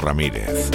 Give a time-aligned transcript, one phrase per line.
[0.00, 0.70] Ramírez.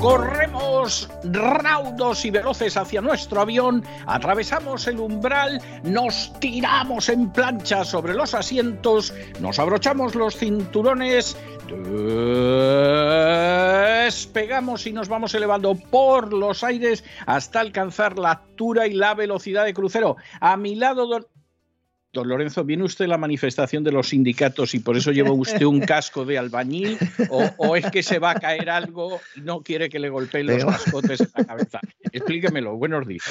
[0.00, 8.14] Corremos raudos y veloces hacia nuestro avión, atravesamos el umbral, nos tiramos en plancha sobre
[8.14, 11.36] los asientos, nos abrochamos los cinturones,
[14.04, 19.64] despegamos y nos vamos elevando por los aires hasta alcanzar la altura y la velocidad
[19.64, 20.16] de crucero.
[20.40, 21.08] A mi lado,
[22.12, 25.64] don, Lorenzo, ¿viene usted a la manifestación de los sindicatos y por eso lleva usted
[25.64, 26.98] un casco de albañil?
[27.58, 30.64] ¿O, es que se va a caer algo y no quiere que le golpeen los
[30.64, 31.80] cascotes en la cabeza?
[32.12, 32.76] Explíquemelo.
[32.76, 33.24] Buenos días.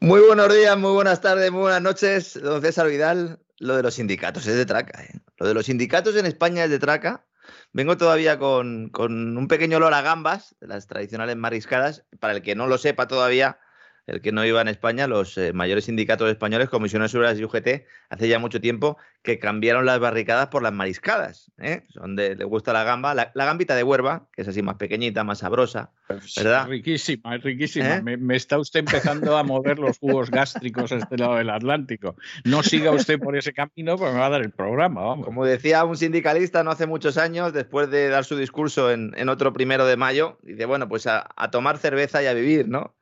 [0.00, 3.38] Muy buenos días, muy buenas tardes, muy buenas noches, don César Vidal.
[3.58, 5.02] Lo de los sindicatos es de traca.
[5.04, 5.20] ¿eh?
[5.38, 7.24] Lo de los sindicatos en España es de traca.
[7.72, 12.04] Vengo todavía con, con un pequeño olor a gambas, de las tradicionales mariscadas.
[12.18, 13.58] Para el que no lo sepa todavía,
[14.06, 17.86] el que no iba en España, los eh, mayores sindicatos españoles, Comisiones Obreras y UGT,
[18.10, 21.84] hace ya mucho tiempo que cambiaron las barricadas por las mariscadas, ¿eh?
[21.94, 25.38] donde le gusta la gamba, la, gambita de huerva, que es así más pequeñita, más
[25.38, 26.62] sabrosa, pues ¿verdad?
[26.62, 27.96] Es riquísima, es riquísima.
[27.98, 28.16] ¿Eh?
[28.16, 32.16] Me, está usted empezando a mover los jugos gástricos a este lado del Atlántico.
[32.44, 35.24] No siga usted por ese camino, porque me va a dar el programa, vamos.
[35.24, 39.52] Como decía un sindicalista no hace muchos años, después de dar su discurso en, otro
[39.52, 42.94] primero de mayo, dice, bueno, pues a tomar cerveza y a vivir, ¿no?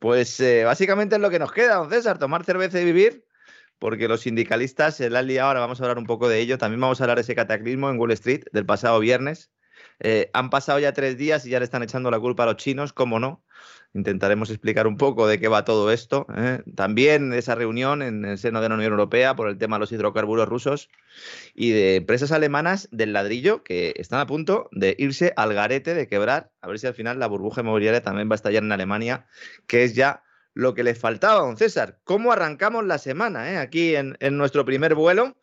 [0.00, 3.26] Pues eh, básicamente es lo que nos queda, don César, tomar cerveza y vivir,
[3.78, 6.80] porque los sindicalistas, el al día ahora vamos a hablar un poco de ello, también
[6.80, 9.52] vamos a hablar de ese cataclismo en Wall Street del pasado viernes.
[9.98, 12.56] Eh, han pasado ya tres días y ya le están echando la culpa a los
[12.56, 13.44] chinos, ¿cómo no?
[13.92, 16.26] Intentaremos explicar un poco de qué va todo esto.
[16.36, 16.62] ¿eh?
[16.76, 19.90] También esa reunión en el seno de la Unión Europea por el tema de los
[19.90, 20.90] hidrocarburos rusos
[21.54, 26.06] y de empresas alemanas del ladrillo que están a punto de irse al garete, de
[26.06, 26.52] quebrar.
[26.60, 29.26] A ver si al final la burbuja inmobiliaria también va a estallar en Alemania,
[29.66, 30.22] que es ya
[30.54, 31.98] lo que les faltaba, don César.
[32.04, 33.56] ¿Cómo arrancamos la semana eh?
[33.56, 35.36] aquí en, en nuestro primer vuelo?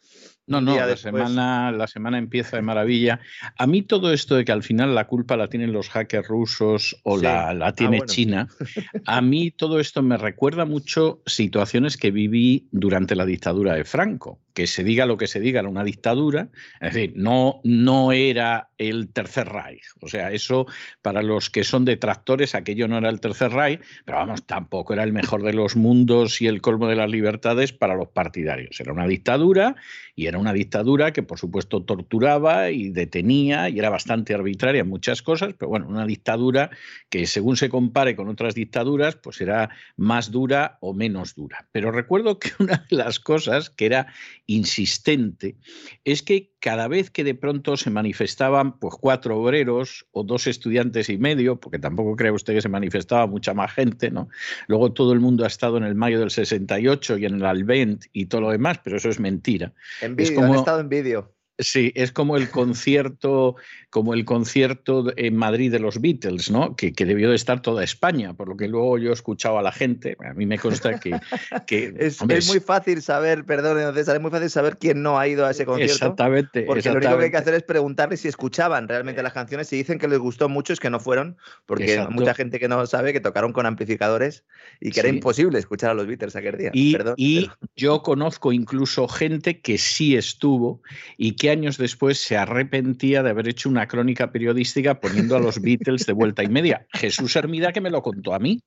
[0.47, 3.19] No, no, la semana, la semana empieza de maravilla.
[3.57, 6.97] A mí todo esto de que al final la culpa la tienen los hackers rusos
[7.03, 8.47] o la, la, ah, tiene China,
[9.05, 14.39] a mí todo esto me recuerda mucho situaciones que viví durante la dictadura de Franco.
[14.53, 16.49] Que se diga lo que se diga, era una dictadura,
[16.79, 19.83] es decir, no, no era el Tercer Reich.
[20.01, 20.67] O sea, eso
[21.01, 25.03] para los que son detractores, aquello no era el Tercer Reich, pero vamos, tampoco era
[25.03, 28.79] el mejor de los mundos y el colmo de las libertades para los partidarios.
[28.79, 29.75] Era una dictadura
[30.15, 34.89] y era una dictadura que, por supuesto, torturaba y detenía y era bastante arbitraria en
[34.89, 36.69] muchas cosas, pero bueno, una dictadura
[37.09, 41.67] que según se compare con otras dictaduras, pues era más dura o menos dura.
[41.71, 44.07] Pero recuerdo que una de las cosas que era
[44.45, 45.55] insistente
[46.03, 51.07] es que cada vez que de pronto se manifestaban pues cuatro obreros o dos estudiantes
[51.07, 54.27] y medio, porque tampoco cree usted que se manifestaba mucha más gente, ¿no?
[54.67, 58.07] Luego todo el mundo ha estado en el mayo del 68 y en el Alvent
[58.11, 59.71] y todo lo demás, pero eso es mentira.
[60.01, 61.36] En vídeo, han estado en vídeo.
[61.59, 63.55] Sí, es como el concierto,
[63.89, 66.75] como el concierto en Madrid de los Beatles, ¿no?
[66.75, 69.71] Que, debió de estar toda España, por lo que luego yo he escuchado a la
[69.71, 70.17] gente.
[70.23, 71.11] A mí me consta que,
[71.97, 75.51] es, muy fácil saber, perdón, César, es muy fácil saber quién no ha ido a
[75.51, 75.93] ese concierto.
[75.93, 76.61] Exactamente.
[76.63, 79.67] Porque lo único que hay que hacer es preguntarles si escuchaban realmente las canciones.
[79.67, 82.67] Si dicen que les gustó mucho es que no fueron, porque hay mucha gente que
[82.67, 84.43] no sabe que tocaron con amplificadores
[84.79, 86.71] y que era imposible escuchar a los Beatles aquel día.
[86.73, 90.83] Y, y yo conozco incluso gente que sí estuvo
[91.17, 95.61] y que años después se arrepentía de haber hecho una crónica periodística poniendo a los
[95.61, 96.85] Beatles de vuelta y media.
[96.93, 98.61] Jesús Hermida que me lo contó a mí.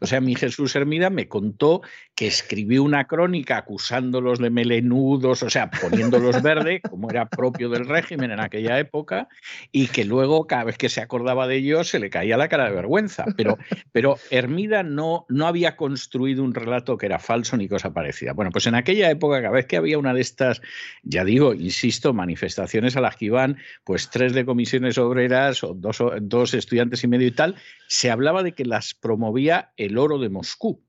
[0.00, 1.82] O sea, mi Jesús Hermida me contó
[2.14, 7.86] que escribió una crónica acusándolos de melenudos, o sea, poniéndolos verde, como era propio del
[7.86, 9.28] régimen en aquella época,
[9.72, 12.64] y que luego cada vez que se acordaba de ellos se le caía la cara
[12.66, 13.24] de vergüenza.
[13.36, 13.58] Pero,
[13.92, 18.32] pero Hermida no, no había construido un relato que era falso ni cosa parecida.
[18.32, 20.60] Bueno, pues en aquella época, cada vez que había una de estas,
[21.02, 26.02] ya digo, insisto, manifestaciones a las que iban pues tres de comisiones obreras o dos,
[26.22, 27.56] dos estudiantes y medio y tal,
[27.86, 30.82] se hablaba de que las promovía el oro de Moscú,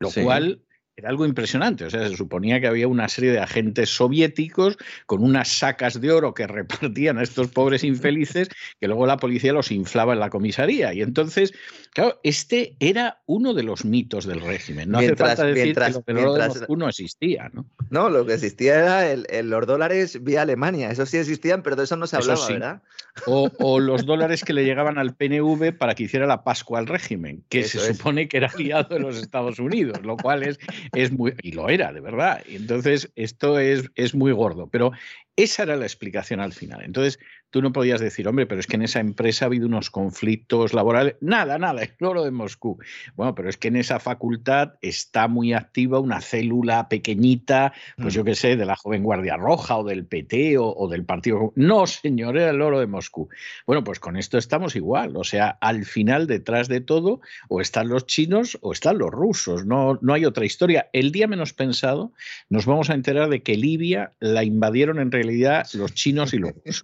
[0.00, 0.64] lo cual
[0.96, 1.84] era algo impresionante.
[1.84, 6.12] O sea, se suponía que había una serie de agentes soviéticos con unas sacas de
[6.12, 6.46] oro que
[6.92, 8.48] repartían a estos pobres infelices,
[8.80, 10.92] que luego la policía los inflaba en la comisaría.
[10.92, 11.52] Y entonces,
[11.92, 14.90] claro, este era uno de los mitos del régimen.
[14.90, 17.66] No hace falta decir que lo de no existía, ¿no?
[17.90, 20.90] No, lo que existía era el, los dólares vía Alemania.
[20.90, 22.82] Eso sí existían, pero de eso no se hablaba, ¿verdad?
[23.26, 27.44] O, los dólares que le llegaban al PNV para que hiciera la Pascua al régimen,
[27.48, 30.58] que se supone que era aliado de los Estados Unidos, lo cual es
[30.94, 32.42] es muy, y lo era, de verdad.
[32.48, 34.68] Entonces, esto es, es muy gordo.
[34.68, 34.92] Pero
[35.36, 36.82] esa era la explicación al final.
[36.84, 37.18] Entonces,
[37.50, 40.74] tú no podías decir, hombre, pero es que en esa empresa ha habido unos conflictos
[40.74, 41.16] laborales.
[41.20, 42.78] Nada, nada, es oro de Moscú.
[43.14, 48.22] Bueno, pero es que en esa facultad está muy activa una célula pequeñita, pues yo
[48.22, 48.26] mm.
[48.26, 51.52] qué sé, de la Joven Guardia Roja o del PT o, del Partido.
[51.56, 53.28] No, señor, era el oro de Moscú.
[53.66, 55.16] Bueno, pues con esto estamos igual.
[55.16, 59.64] O sea, al final, detrás de todo, o están los chinos o están los rusos.
[59.64, 60.88] No, no hay otra historia.
[60.92, 62.12] El día menos pensado,
[62.50, 66.52] nos vamos a enterar de que Libia la invadieron en realidad los chinos y los.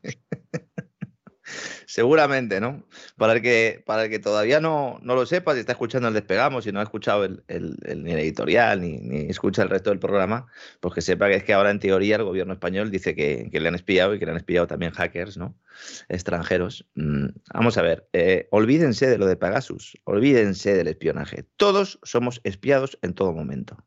[1.86, 2.84] Seguramente, ¿no?
[3.16, 6.14] Para el que, para el que todavía no, no lo sepa, si está escuchando el
[6.14, 9.98] Despegamos y no ha escuchado el, ni el editorial ni, ni, escucha el resto del
[9.98, 10.46] programa,
[10.80, 13.68] pues que sepa que es que ahora en teoría el gobierno español dice que, le
[13.68, 15.58] han espiado y que le han espiado también hackers, ¿no?
[16.08, 16.86] Extranjeros.
[16.94, 21.46] Mm, vamos a ver, eh, olvídense de lo de Pegasus, olvídense del espionaje.
[21.56, 23.82] Todos somos espiados en todo momento.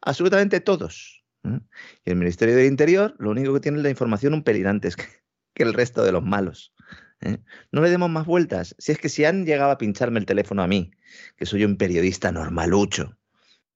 [0.00, 1.23] Absolutamente todos.
[1.44, 4.96] Y el Ministerio del Interior lo único que tiene es la información un pelín antes
[5.54, 6.74] que, el resto de los malos.
[7.20, 7.38] ¿eh?
[7.70, 8.74] No le demos más vueltas.
[8.78, 10.90] Si es que si han llegado a pincharme el teléfono a mí,
[11.36, 13.16] que soy un periodista normalucho,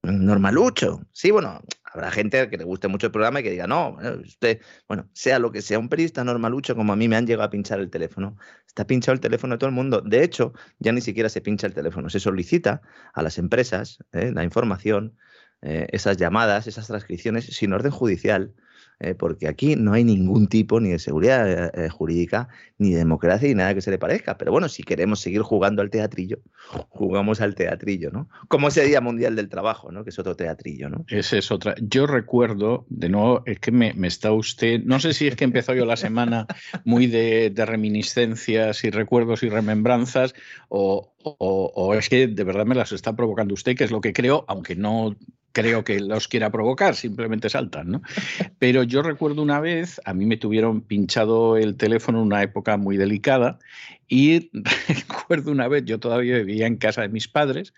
[0.03, 1.01] normalucho.
[1.11, 4.61] Sí, bueno, habrá gente que le guste mucho el programa y que diga, no, usted,
[4.87, 7.49] bueno, sea lo que sea, un periodista normalucho como a mí me han llegado a
[7.49, 8.37] pinchar el teléfono.
[8.67, 10.01] Está pinchado el teléfono de todo el mundo.
[10.01, 12.81] De hecho, ya ni siquiera se pincha el teléfono, se solicita
[13.13, 14.31] a las empresas ¿eh?
[14.33, 15.17] la información
[15.61, 18.53] eh, esas llamadas, esas transcripciones sin orden judicial,
[19.01, 23.47] eh, porque aquí no hay ningún tipo ni de seguridad eh, jurídica, ni de democracia,
[23.47, 24.37] ni nada que se le parezca.
[24.37, 26.39] Pero bueno, si queremos seguir jugando al teatrillo,
[26.89, 28.27] jugamos al teatrillo, ¿no?
[28.49, 30.03] Como ese Día Mundial del Trabajo, ¿no?
[30.03, 31.05] Que es otro teatrillo, ¿no?
[31.07, 31.75] Ese es otra.
[31.81, 35.73] Yo recuerdo, de nuevo, es que me, está usted, no sé si es que empezó
[35.73, 36.45] yo la semana
[36.83, 40.33] muy de, reminiscencias y recuerdos y remembranzas,
[40.67, 44.13] o, o, es que de verdad me las está provocando usted, que es lo que
[44.13, 45.15] creo, aunque no
[45.51, 48.01] creo que los quiera provocar, simplemente saltan, ¿no?
[48.59, 52.77] Pero yo recuerdo una vez, a mí me tuvieron pinchado el teléfono en una época
[52.77, 53.59] muy delicada
[54.07, 54.51] y
[54.87, 57.73] recuerdo una vez, yo todavía vivía en casa de mis padres,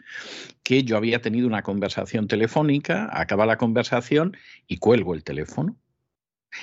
[0.63, 5.77] que yo había tenido una conversación telefónica, acaba la conversación y cuelgo el teléfono.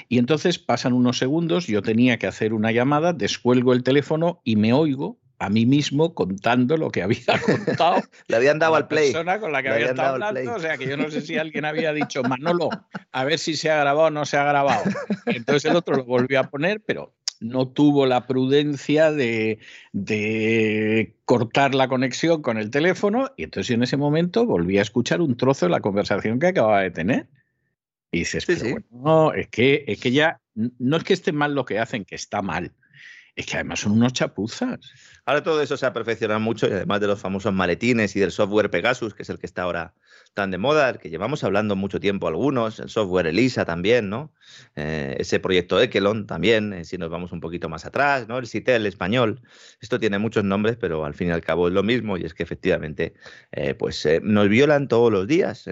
[0.08, 4.56] Y entonces pasan unos segundos, yo tenía que hacer una llamada, descuelgo el teléfono y
[4.56, 7.22] me oigo a mí mismo contando lo que había
[7.66, 8.02] contado.
[8.26, 9.12] Le habían dado al play.
[9.12, 10.54] persona con la que había estado hablando.
[10.54, 12.70] O sea, que yo no sé si alguien había dicho, Manolo,
[13.12, 14.82] a ver si se ha grabado o no se ha grabado.
[15.26, 19.60] entonces el otro lo volvió a poner, pero no tuvo la prudencia de,
[19.92, 25.20] de, cortar la conexión con el teléfono y entonces en ese momento volví a escuchar
[25.20, 27.28] un trozo de la conversación que acababa de tener.
[28.10, 31.64] Y dices, pero no, es que, es que ya, no es que esté mal lo
[31.64, 32.72] que hacen, que está mal
[33.38, 34.80] es que además son unos chapuzas.
[35.24, 38.32] Ahora todo eso se ha perfeccionado mucho y además de los famosos maletines y del
[38.32, 39.94] software Pegasus, que es el que está ahora
[40.38, 44.32] tan de moda, que llevamos hablando mucho tiempo algunos, el software ELISA también, ¿no?
[44.76, 48.38] Eh, ese proyecto Ekelon también, eh, si nos vamos un poquito más atrás, ¿no?
[48.38, 49.42] El CITEL español.
[49.80, 52.34] Esto tiene muchos nombres, pero al fin y al cabo es lo mismo y es
[52.34, 53.14] que efectivamente
[53.50, 55.68] eh, pues nos violan todos los días.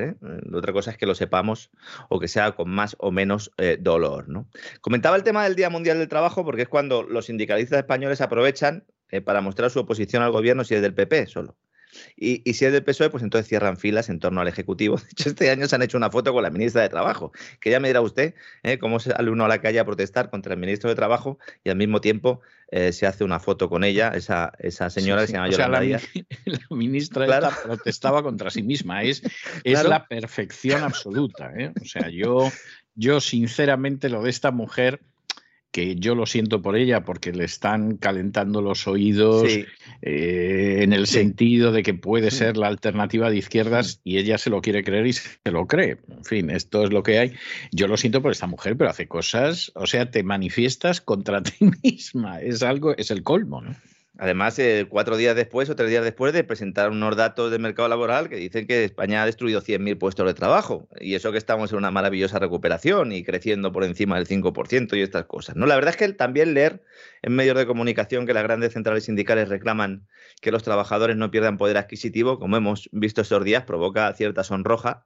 [0.52, 1.70] Otra cosa es que lo sepamos
[2.08, 4.48] o que sea con más o menos dolor, ¿no?
[4.80, 8.84] Comentaba el tema del Día Mundial del Trabajo porque es cuando los sindicalistas españoles aprovechan
[9.24, 11.56] para mostrar su oposición al gobierno si es del PP solo.
[12.16, 14.96] Y, si es del PSOE, pues entonces cierran filas en torno al Ejecutivo.
[14.96, 17.70] De hecho, este año se han hecho una foto con la ministra de Trabajo, que
[17.70, 18.78] ya me dirá usted ¿eh?
[18.78, 21.76] cómo sale uno a la calle a protestar contra el ministro de Trabajo y al
[21.76, 25.50] mismo tiempo eh, se hace una foto con ella, esa, esa señora que se llama
[25.50, 26.00] Yolanda la,
[26.44, 29.02] la, ministra protestaba contra sí misma.
[29.02, 29.22] Es,
[29.62, 31.52] es la perfección absoluta.
[31.56, 31.72] ¿eh?
[31.80, 32.50] O sea, yo,
[32.94, 35.00] yo sinceramente lo de esta mujer
[35.76, 39.46] que yo lo siento por ella porque le están calentando los oídos
[40.00, 44.48] eh, en el sentido de que puede ser la alternativa de izquierdas y ella se
[44.48, 45.98] lo quiere creer y se lo cree.
[46.08, 47.32] En fin, esto es lo que hay.
[47.72, 51.52] Yo lo siento por esta mujer, pero hace cosas, o sea, te manifiestas contra ti
[51.82, 52.40] misma.
[52.40, 53.76] Es algo, es el colmo, ¿no?
[54.18, 57.88] Además, eh, cuatro días después o tres días después de presentar unos datos del mercado
[57.88, 60.88] laboral que dicen que España ha destruido 100.000 puestos de trabajo.
[61.00, 65.02] Y eso que estamos en una maravillosa recuperación y creciendo por encima del 5% y
[65.02, 65.56] estas cosas.
[65.56, 65.66] ¿no?
[65.66, 66.82] La verdad es que también leer
[67.22, 70.06] en medios de comunicación que las grandes centrales sindicales reclaman
[70.40, 75.04] que los trabajadores no pierdan poder adquisitivo, como hemos visto estos días, provoca cierta sonroja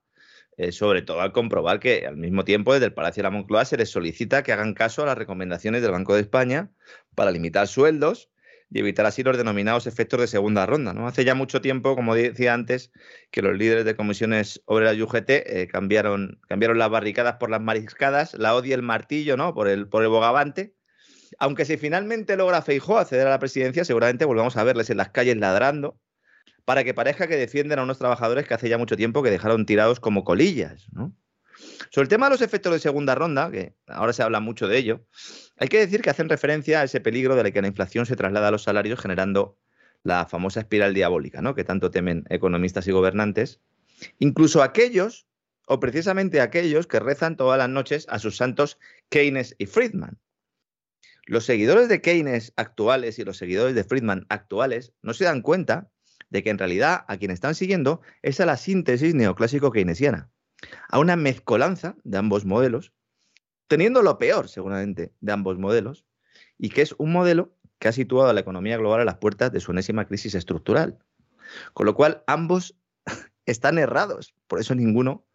[0.57, 3.65] eh, sobre todo al comprobar que al mismo tiempo desde el Palacio de la Moncloa
[3.65, 6.71] se les solicita que hagan caso a las recomendaciones del Banco de España
[7.15, 8.31] para limitar sueldos
[8.71, 10.95] y evitar así los denominados efectos de segunda ronda.
[10.95, 11.07] ¿no?
[11.07, 12.93] Hace ya mucho tiempo, como decía antes,
[13.31, 17.61] que los líderes de comisiones obreras y UGT eh, cambiaron, cambiaron las barricadas por las
[17.61, 19.55] mariscadas, la odia el martillo ¿no?
[19.55, 20.75] por, el, por el bogavante.
[21.39, 25.11] Aunque si finalmente logra Feijó acceder a la presidencia, seguramente volvamos a verles en las
[25.11, 25.99] calles ladrando
[26.65, 29.67] para que parezca que defienden a unos trabajadores que hace ya mucho tiempo que dejaron
[29.67, 30.87] tirados como colillas.
[30.93, 31.13] ¿no?
[31.91, 34.79] Sobre el tema de los efectos de segunda ronda, que ahora se habla mucho de
[34.79, 35.07] ello,
[35.59, 38.49] hay que decir que hacen referencia a ese peligro de que la inflación se traslada
[38.49, 39.59] a los salarios generando
[40.03, 41.55] la famosa espiral diabólica, ¿no?
[41.55, 43.61] que tanto temen economistas y gobernantes,
[44.19, 45.27] incluso aquellos,
[45.67, 50.19] o precisamente aquellos que rezan todas las noches a sus santos Keynes y Friedman.
[51.27, 55.91] Los seguidores de Keynes actuales y los seguidores de Friedman actuales no se dan cuenta
[56.29, 60.31] de que en realidad a quien están siguiendo es a la síntesis neoclásico keynesiana,
[60.89, 62.93] a una mezcolanza de ambos modelos,
[63.69, 66.05] teniendo lo peor seguramente de ambos modelos,
[66.59, 69.53] y que es un modelo que ha situado a la economía global a las puertas
[69.53, 70.99] de su enésima crisis estructural.
[71.73, 72.77] Con lo cual, ambos
[73.47, 75.27] están errados, por eso ninguno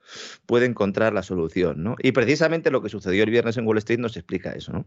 [0.45, 1.83] puede encontrar la solución.
[1.83, 1.95] ¿no?
[1.99, 4.71] Y precisamente lo que sucedió el viernes en Wall Street nos explica eso.
[4.71, 4.85] ¿no?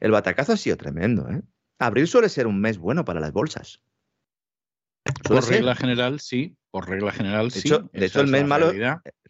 [0.00, 1.28] El batacazo ha sido tremendo.
[1.28, 1.42] ¿eh?
[1.78, 3.82] Abril suele ser un mes bueno para las bolsas.
[5.24, 6.56] Por regla general, sí.
[6.70, 7.68] Por regla general, de sí.
[7.68, 8.72] Hecho, de hecho, el mes malo.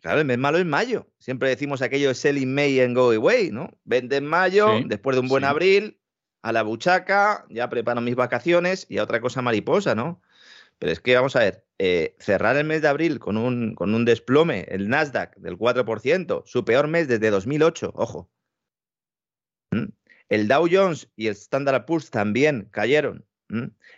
[0.00, 1.08] Claro, el mes malo es mayo.
[1.18, 3.70] Siempre decimos aquello de sell in May and go away, ¿no?
[3.84, 6.00] Vende en mayo, después de un buen abril,
[6.42, 10.22] a la buchaca, ya preparo mis vacaciones y a otra cosa mariposa, ¿no?
[10.78, 13.94] Pero es que vamos a ver, eh, cerrar el mes de abril con un, con
[13.94, 18.30] un desplome, el Nasdaq del 4%, su peor mes desde 2008, ojo.
[19.70, 19.88] ¿Mm?
[20.30, 23.26] El Dow Jones y el Standard Poor's también cayeron.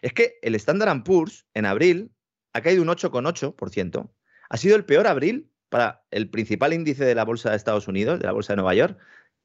[0.00, 2.10] Es que el Standard Poor's en abril
[2.52, 4.10] ha caído un 8,8%.
[4.48, 8.20] Ha sido el peor abril para el principal índice de la Bolsa de Estados Unidos,
[8.20, 8.98] de la Bolsa de Nueva York,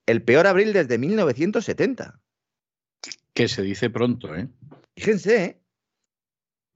[0.05, 2.19] el peor abril desde 1970.
[3.33, 4.49] Que se dice pronto, ¿eh?
[4.95, 5.61] Fíjense, ¿eh?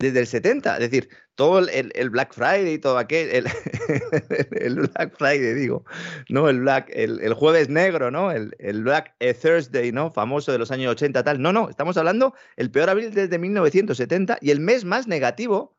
[0.02, 0.74] desde el 70.
[0.76, 3.30] Es decir, todo el, Black Friday y todo aquel,
[4.52, 5.86] el, Black Friday, digo,
[6.30, 6.50] ¿no?
[6.50, 8.32] El, Black, el, jueves negro, ¿no?
[8.32, 10.12] El, Black Thursday, ¿no?
[10.12, 11.42] Famoso de los años 80, tal.
[11.42, 15.78] No, no, estamos hablando el peor abril desde 1970 y el mes más negativo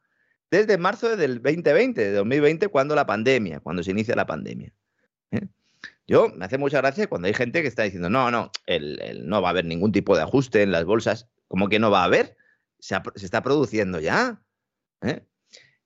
[0.53, 4.73] desde marzo del 2020, de 2020, cuando la pandemia, cuando se inicia la pandemia.
[5.33, 5.49] ¿eh?
[6.07, 8.53] Yo me hace mucha gracia cuando hay gente que está diciendo, no, no,
[9.25, 11.27] no va a haber ningún tipo de ajuste en las bolsas.
[11.49, 12.37] ¿Cómo que no va a haber?
[12.83, 14.43] se, está produciendo ya.
[15.01, 15.25] ¿eh?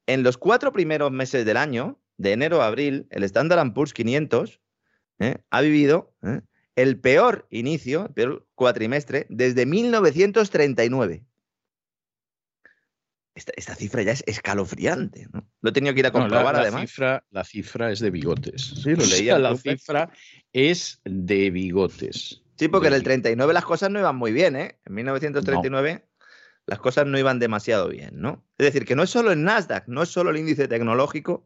[0.06, 4.60] En los cuatro primeros meses del año, de enero a abril, el Standard Poor's 500
[5.20, 5.36] ¿eh?
[5.50, 6.14] ha vivido
[6.74, 11.24] el peor inicio, el peor cuatrimestre, desde 1939.
[13.36, 15.28] Esta, cifra ya es escalofriante.
[15.30, 15.46] ¿no?
[15.60, 16.80] Lo he tenido que ir a comprobar la, además.
[16.82, 18.62] Cifra, la cifra es de bigotes.
[18.82, 19.38] Sí, lo leía.
[19.38, 20.10] la cifra
[20.52, 22.42] es de bigotes.
[22.58, 24.78] Sí, porque en el 39 las cosas no iban muy bien, ¿eh?
[24.86, 26.06] En 1939
[26.66, 28.44] las cosas no iban demasiado bien, ¿no?
[28.58, 31.44] Es decir, que no es solo el Nasdaq, no es solo el índice tecnológico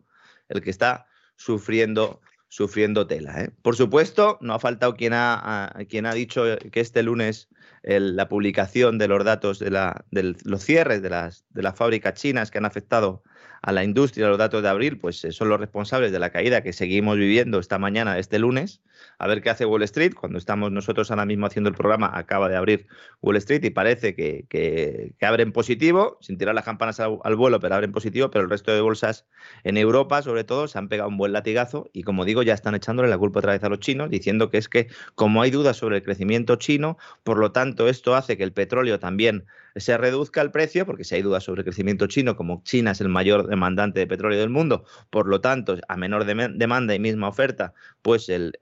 [0.48, 1.06] el que está
[1.36, 2.20] sufriendo,
[2.50, 3.44] sufriendo tela.
[3.44, 3.50] ¿eh?
[3.62, 7.48] Por supuesto, no ha faltado quien ha, quien ha dicho que este lunes
[7.82, 12.12] la publicación de los datos de, la, de los cierres de las, de las fábricas
[12.14, 13.22] chinas que han afectado
[13.62, 16.62] a la industria, los datos de abril, pues eh, son los responsables de la caída
[16.62, 18.80] que seguimos viviendo esta mañana, este lunes.
[19.18, 20.14] A ver qué hace Wall Street.
[20.14, 22.86] Cuando estamos nosotros ahora mismo haciendo el programa, acaba de abrir
[23.20, 27.60] Wall Street y parece que, que, abre en positivo, sin tirar las campanas al, vuelo,
[27.60, 28.30] pero abre en positivo.
[28.30, 29.26] Pero el resto de bolsas
[29.64, 32.74] en Europa, sobre todo, se han pegado un buen latigazo y, como digo, ya están
[32.74, 35.76] echándole la culpa otra vez a los chinos, diciendo que es que, como hay dudas
[35.76, 39.44] sobre el crecimiento chino, por lo tanto, esto hace que el petróleo también
[39.76, 43.00] se reduzca el precio, porque si hay dudas sobre el crecimiento chino, como China es
[43.00, 47.28] el mayor demandante de petróleo del mundo, por lo tanto, a menor demanda y misma
[47.28, 48.52] oferta, pues el,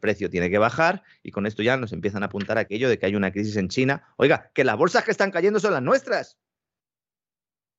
[0.00, 3.06] precio tiene que bajar y con esto ya nos empiezan a apuntar aquello de que
[3.06, 4.06] hay una crisis en China.
[4.16, 6.38] Oiga, que las bolsas que están cayendo son las nuestras.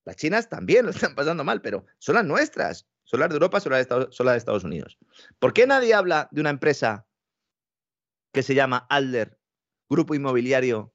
[0.05, 2.87] Las chinas también lo están pasando mal, pero son las nuestras.
[3.03, 4.99] Son las de Europa, son de Estados, son las de Estados Unidos.
[5.39, 7.07] ¿Por qué nadie habla de una empresa
[8.31, 9.39] que se llama Alder,
[9.89, 10.93] grupo inmobiliario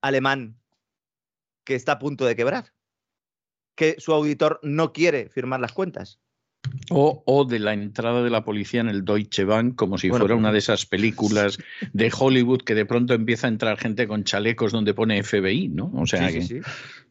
[0.00, 0.58] alemán
[1.66, 2.72] que está a punto de quebrar,
[3.74, 6.18] que su auditor no quiere firmar las cuentas.
[6.90, 10.52] O, de la entrada de la policía en el Deutsche Bank, como si fuera una
[10.52, 11.58] de esas películas
[11.92, 15.92] de Hollywood que de pronto empieza a entrar gente con chalecos donde pone FBI, ¿no?
[15.94, 16.28] O sea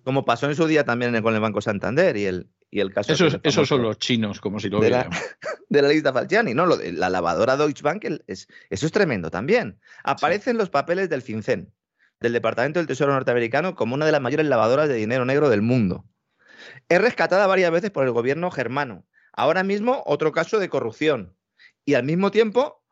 [0.03, 3.13] Como pasó en su día también con el Banco Santander y el, y el caso.
[3.13, 5.09] Esos, son los chinos, como si lo de la,
[5.69, 6.65] de la lista Falciani, ¿no?
[6.65, 9.79] Lo de la lavadora Deutsche Bank, es, eso es tremendo también.
[10.03, 11.71] Aparecen los papeles del FinCEN
[12.25, 15.61] del Departamento del Tesoro norteamericano como una de las mayores lavadoras de dinero negro del
[15.61, 16.05] mundo.
[16.89, 19.05] Es rescatada varias veces por el gobierno germano.
[19.31, 21.37] Ahora mismo, otro caso de corrupción.
[21.85, 22.83] Y al mismo tiempo,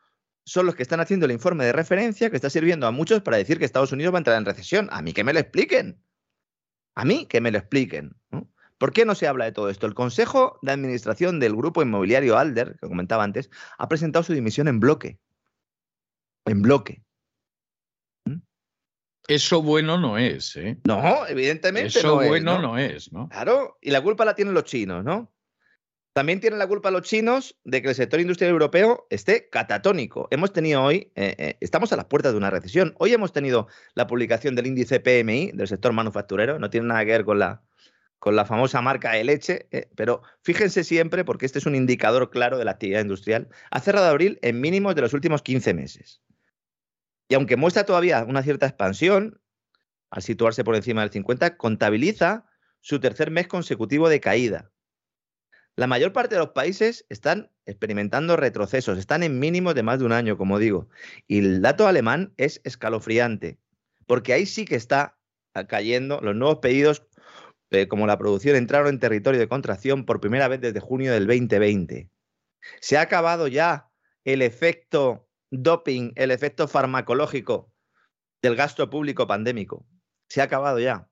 [0.45, 3.37] son los que están haciendo el informe de referencia que está sirviendo a muchos para
[3.37, 4.87] decir que Estados Unidos va a entrar en recesión.
[4.91, 5.99] A mí que me lo expliquen.
[6.93, 8.15] A mí que me lo expliquen.
[8.77, 9.87] ¿Por qué no se habla de todo esto?
[9.87, 13.49] El Consejo de Administración del Grupo Inmobiliario Alder, que comentaba antes,
[13.79, 15.17] ha presentado su dimisión en bloque.
[16.45, 17.01] En bloque.
[19.27, 20.77] Eso bueno no es, ¿eh?
[20.85, 21.99] No, evidentemente.
[21.99, 23.29] Eso bueno no es, ¿no?
[23.29, 25.33] Claro, y la culpa la tienen los chinos, ¿no?
[26.13, 30.27] También tienen la culpa los chinos de que el sector industrial europeo esté catatónico.
[30.29, 32.93] Hemos tenido hoy, eh, eh, estamos a las puertas de una recesión.
[32.99, 36.59] Hoy hemos tenido la publicación del índice PMI del sector manufacturero.
[36.59, 37.63] No tiene nada que ver con la,
[38.19, 42.29] con la famosa marca de leche, eh, pero fíjense siempre, porque este es un indicador
[42.29, 46.21] claro de la actividad industrial, ha cerrado abril en mínimos de los últimos 15 meses.
[47.27, 49.41] Y aunque muestra todavía una cierta expansión,
[50.09, 52.45] al situarse por encima del 50, contabiliza
[52.79, 54.73] su tercer mes consecutivo de caída
[55.75, 60.05] la mayor parte de los países están experimentando retrocesos, están en mínimos de más de
[60.05, 60.87] un año, como digo.
[61.27, 63.57] Y el dato alemán es escalofriante,
[64.05, 65.17] porque ahí sí que está
[65.67, 67.03] cayendo los nuevos pedidos,
[67.71, 71.25] eh, como la producción, entraron en territorio de contracción por primera vez desde junio del
[71.25, 72.09] 2020.
[72.79, 73.89] Se ha acabado ya
[74.25, 75.27] el efecto
[75.61, 77.71] doping, el efecto farmacológico
[78.41, 79.85] del gasto público pandémico.
[80.27, 81.09] Se ha acabado ya.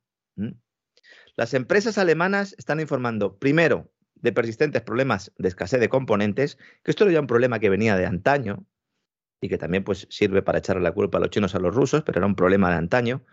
[1.35, 7.05] Las empresas alemanas están informando, primero, de persistentes problemas de escasez de componentes, que esto
[7.05, 8.65] era ya un problema que venía de antaño
[9.41, 12.03] y que también pues, sirve para echarle la culpa a los chinos a los rusos,
[12.03, 13.25] pero era un problema de antaño.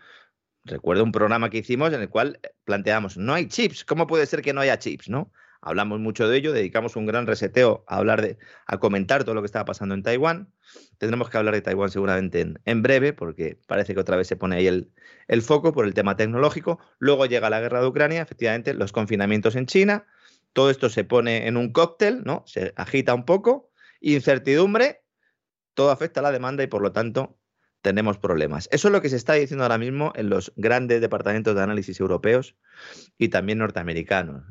[0.63, 4.41] Recuerdo un programa que hicimos en el cual planteamos, no hay chips, ¿cómo puede ser
[4.41, 5.09] que no haya chips?
[5.09, 5.31] ¿no?
[5.61, 9.41] Hablamos mucho de ello, dedicamos un gran reseteo a hablar de, a comentar todo lo
[9.41, 10.53] que estaba pasando en Taiwán.
[10.97, 14.37] Tendremos que hablar de Taiwán seguramente en, en breve, porque parece que otra vez se
[14.37, 14.91] pone ahí el,
[15.27, 16.79] el foco por el tema tecnológico.
[16.97, 20.05] Luego llega la guerra de Ucrania, efectivamente, los confinamientos en China,
[20.53, 22.43] todo esto se pone en un cóctel, ¿no?
[22.45, 25.03] Se agita un poco, incertidumbre,
[25.73, 27.38] todo afecta a la demanda y por lo tanto
[27.81, 28.67] tenemos problemas.
[28.71, 31.99] Eso es lo que se está diciendo ahora mismo en los grandes departamentos de análisis
[31.99, 32.55] europeos
[33.17, 34.43] y también norteamericanos.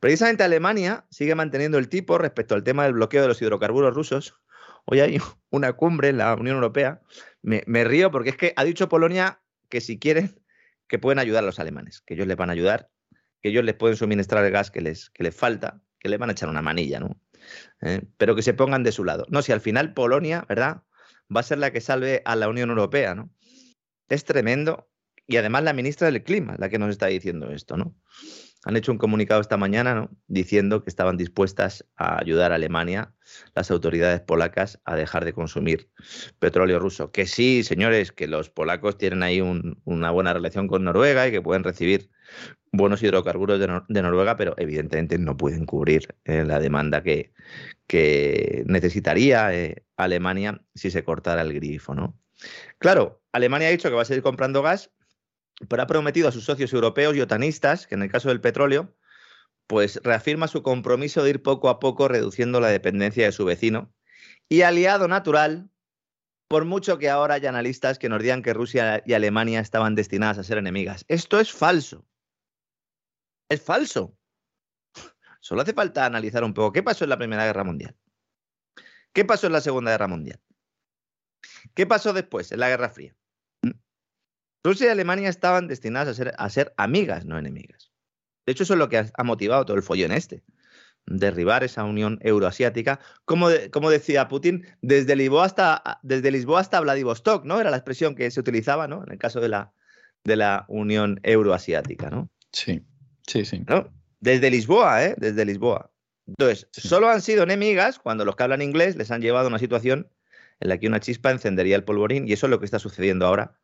[0.00, 4.36] Precisamente Alemania sigue manteniendo el tipo respecto al tema del bloqueo de los hidrocarburos rusos.
[4.84, 5.18] Hoy hay
[5.50, 7.00] una cumbre en la Unión Europea.
[7.42, 10.40] Me, río porque es que ha dicho Polonia que si quieren
[10.86, 12.90] que pueden ayudar a los alemanes, que ellos les van a ayudar
[13.44, 16.30] que ellos les pueden suministrar el gas que les, que les falta, que les van
[16.30, 17.20] a echar una manilla, ¿no?
[17.82, 19.26] Eh, pero que se pongan de su lado.
[19.28, 20.82] No, si al final Polonia, ¿verdad?
[21.34, 23.30] Va a ser la que salve a la Unión Europea, ¿no?
[24.08, 24.88] Es tremendo.
[25.26, 27.94] Y además la ministra del Clima, la que nos está diciendo esto, ¿no?
[28.66, 30.10] Han hecho un comunicado esta mañana, ¿no?
[30.26, 33.14] Diciendo que estaban dispuestas a ayudar a Alemania,
[33.54, 35.90] las autoridades polacas, a dejar de consumir
[36.38, 37.10] petróleo ruso.
[37.10, 41.42] Que sí, señores, que los polacos tienen ahí una buena relación con Noruega y que
[41.42, 42.10] pueden recibir
[42.76, 47.32] buenos hidrocarburos de, Noruega, pero evidentemente no pueden cubrir eh, la demanda que,
[48.66, 52.18] necesitaría eh, Alemania si se cortara el grifo, ¿no?
[52.78, 54.90] Claro, Alemania ha dicho que va a seguir comprando gas,
[55.68, 58.94] pero ha prometido a sus socios europeos y otanistas que en el caso del petróleo,
[59.66, 63.92] pues reafirma su compromiso de ir poco a poco reduciendo la dependencia de su vecino
[64.48, 65.70] y aliado natural,
[66.48, 70.38] por mucho que ahora haya analistas que nos digan que Rusia y Alemania estaban destinadas
[70.38, 71.04] a ser enemigas.
[71.08, 72.04] Esto es falso
[73.54, 74.16] es falso.
[75.40, 77.96] Solo hace falta analizar un poco qué pasó en la Primera Guerra Mundial.
[79.12, 80.40] ¿Qué pasó en la Segunda Guerra Mundial?
[81.74, 83.14] ¿Qué pasó después, en la Guerra Fría?
[83.62, 83.70] ¿Mm?
[84.64, 87.92] Rusia y Alemania estaban destinadas a ser, a ser amigas, no enemigas.
[88.46, 90.42] De hecho, eso es lo que ha, motivado todo el follón este.
[91.06, 92.98] Derribar esa unión euroasiática.
[93.24, 97.60] Como, como decía Putin, desde Lisboa, hasta, desde Lisboa hasta Vladivostok, ¿no?
[97.60, 99.04] Era la expresión que se utilizaba, ¿no?
[99.04, 99.72] En el caso de la,
[100.24, 102.30] de la unión euroasiática, ¿no?
[102.52, 102.82] Sí.
[103.26, 103.64] Sí, sí.
[104.20, 105.14] Desde Lisboa, ¿eh?
[105.18, 105.90] Desde Lisboa.
[106.26, 109.58] Entonces, solo han sido enemigas cuando los que hablan inglés les han llevado a una
[109.58, 110.08] situación
[110.60, 113.26] en la que una chispa encendería el polvorín y eso es lo que está sucediendo
[113.26, 113.58] ahora,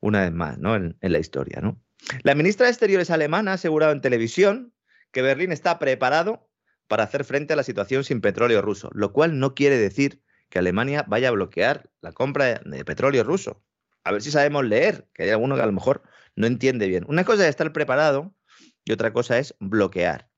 [0.00, 0.76] una vez más, ¿no?
[0.76, 1.80] En, la historia, ¿no?
[2.22, 4.74] La ministra de Exteriores alemana ha asegurado en televisión
[5.12, 6.48] que Berlín está preparado
[6.88, 10.20] para hacer frente a la situación sin petróleo ruso, lo cual no quiere decir
[10.50, 13.62] que Alemania vaya a bloquear la compra de petróleo ruso.
[14.04, 16.02] A ver si sabemos leer, que hay alguno que a lo mejor
[16.34, 17.04] no entiende bien.
[17.08, 18.34] Una cosa es estar preparado
[18.84, 20.28] y otra cosa es bloquear.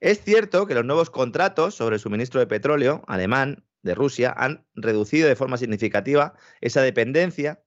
[0.00, 4.66] Es cierto que los nuevos contratos sobre el suministro de petróleo alemán de Rusia han
[4.74, 7.62] reducido de forma significativa esa dependencia,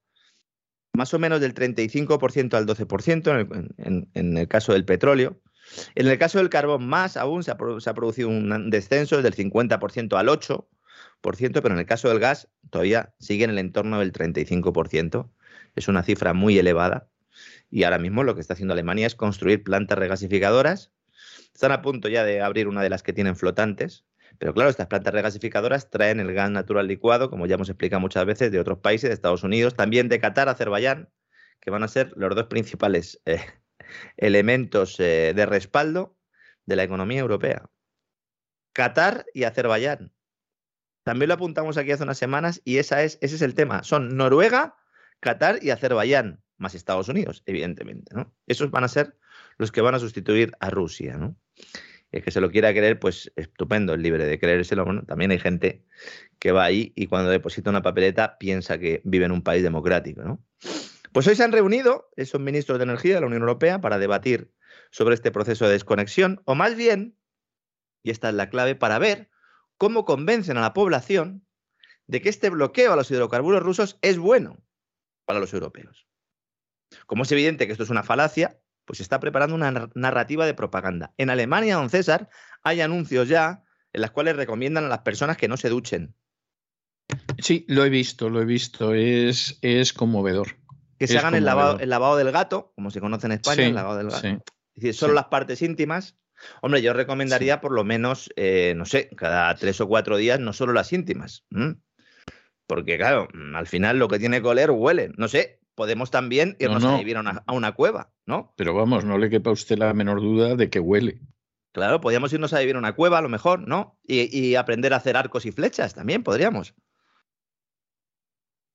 [0.94, 5.42] más o menos del 35% al 12% en el, caso del petróleo.
[5.96, 10.28] En el caso del carbón, más aún se ha, producido un descenso del 50% al
[10.28, 10.66] 8%,
[11.22, 15.30] pero en el caso del gas todavía sigue en el entorno del 35%.
[15.76, 17.10] Es una cifra muy elevada.
[17.70, 20.92] Y ahora mismo lo que está haciendo Alemania es construir plantas regasificadoras
[21.54, 24.06] Están a punto ya de abrir una de las que tienen flotantes.
[24.38, 28.26] Pero claro, estas plantas regasificadoras traen el gas natural licuado, como ya hemos explicado muchas
[28.26, 31.10] veces, de otros países, de Estados Unidos, también de Qatar, Azerbaiyán,
[31.60, 33.42] que van a ser los dos principales eh,
[34.18, 36.18] elementos eh, de respaldo
[36.66, 37.70] de la economía europea.
[38.74, 40.14] Qatar y Azerbaiyán.
[41.04, 43.84] También lo apuntamos aquí hace unas semanas y esa es, ese es el tema.
[43.84, 44.76] Son Noruega,
[45.20, 48.16] Qatar y Azerbaiyán, más Estados Unidos, evidentemente.
[48.16, 48.34] ¿no?
[48.48, 49.18] Esos van a ser
[49.58, 51.18] los que van a sustituir a Rusia.
[51.18, 51.36] ¿no?
[52.12, 54.86] El que se lo quiera creer, pues estupendo, es libre de creérselo.
[54.86, 55.84] Bueno, también hay gente
[56.40, 60.40] que va ahí y cuando deposita una papeleta piensa que vive en un país democrático.
[61.12, 64.54] Pues hoy se han reunido esos ministros de energía de la Unión Europea para debatir
[64.92, 67.18] sobre este proceso de desconexión, o más bien,
[68.04, 69.30] y esta es la clave, para ver
[69.78, 71.46] cómo convencen a la población
[72.08, 74.62] de que este bloqueo a los hidrocarburos rusos es bueno
[75.26, 76.08] para los europeos.
[77.06, 80.54] Como es evidente que esto es una falacia, pues se está preparando una narrativa de
[80.54, 81.14] propaganda.
[81.18, 82.30] En Alemania, don César,
[82.64, 86.16] hay anuncios ya en las cuales recomiendan a las personas que no se duchen.
[87.40, 88.94] Sí, lo he visto, lo he visto.
[88.94, 90.58] Es, es conmovedor.
[90.98, 93.74] Que se hagan el lavado, el lavado, del gato, como se conoce en España, el
[93.74, 94.28] lavado del gato.
[94.28, 94.44] Es
[94.76, 96.18] decir, solo las partes íntimas.
[96.62, 100.54] Hombre, yo recomendaría por lo menos, eh, no sé, cada tres o cuatro días, no
[100.54, 101.46] solo las íntimas.
[102.68, 105.12] Porque, claro, al final lo que tiene que oler huele.
[105.18, 108.54] No sé, podemos también irnos a vivir a una, cueva, ¿no?
[108.56, 111.22] Pero vamos, no le quepa a usted la menor duda de que huele.
[111.72, 113.98] Claro, podríamos irnos a vivir a una cueva a lo mejor, ¿no?
[114.04, 116.76] Y, aprender a hacer arcos y flechas también podríamos.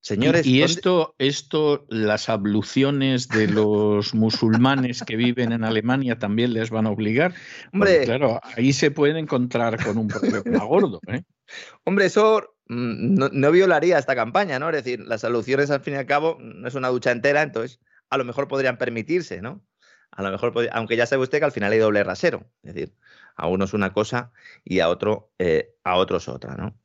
[0.00, 6.70] Señores, y, esto, esto, las abluciones de los musulmanes que viven en Alemania también les
[6.70, 7.34] van a obligar.
[7.72, 10.98] Hombre, claro, ahí se pueden encontrar con un problema gordo.
[11.06, 11.22] ¿eh?
[11.84, 14.68] Hombre, eso Mm, no, violaría esta campaña, ¿no?
[14.70, 17.80] Es decir, las soluciones al fin y al cabo no es una ducha entera, entonces
[18.10, 19.64] a lo mejor podrían permitirse, ¿no?
[20.10, 22.94] A lo mejor, aunque ya sabe usted que al final hay doble rasero, es decir,
[23.36, 24.32] a uno es una cosa
[24.64, 26.78] y a otro eh, a otros otra, ¿no?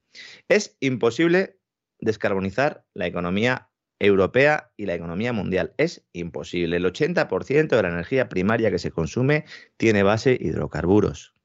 [0.50, 1.60] Es imposible
[2.00, 3.70] descarbonizar la economía
[4.00, 5.74] europea y la economía mundial.
[5.78, 6.78] Es imposible.
[6.78, 9.46] El 80% de la energía primaria que se consume
[9.78, 11.36] tiene base hidrocarburos.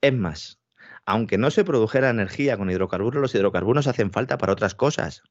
[0.00, 0.60] Es más,
[1.08, 5.22] aunque no se produjera energía con hidrocarburos, los hidrocarburos hacen falta para otras cosas.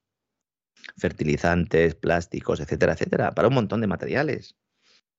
[0.98, 4.58] Fertilizantes, plásticos, etcétera, etcétera, para un montón de materiales.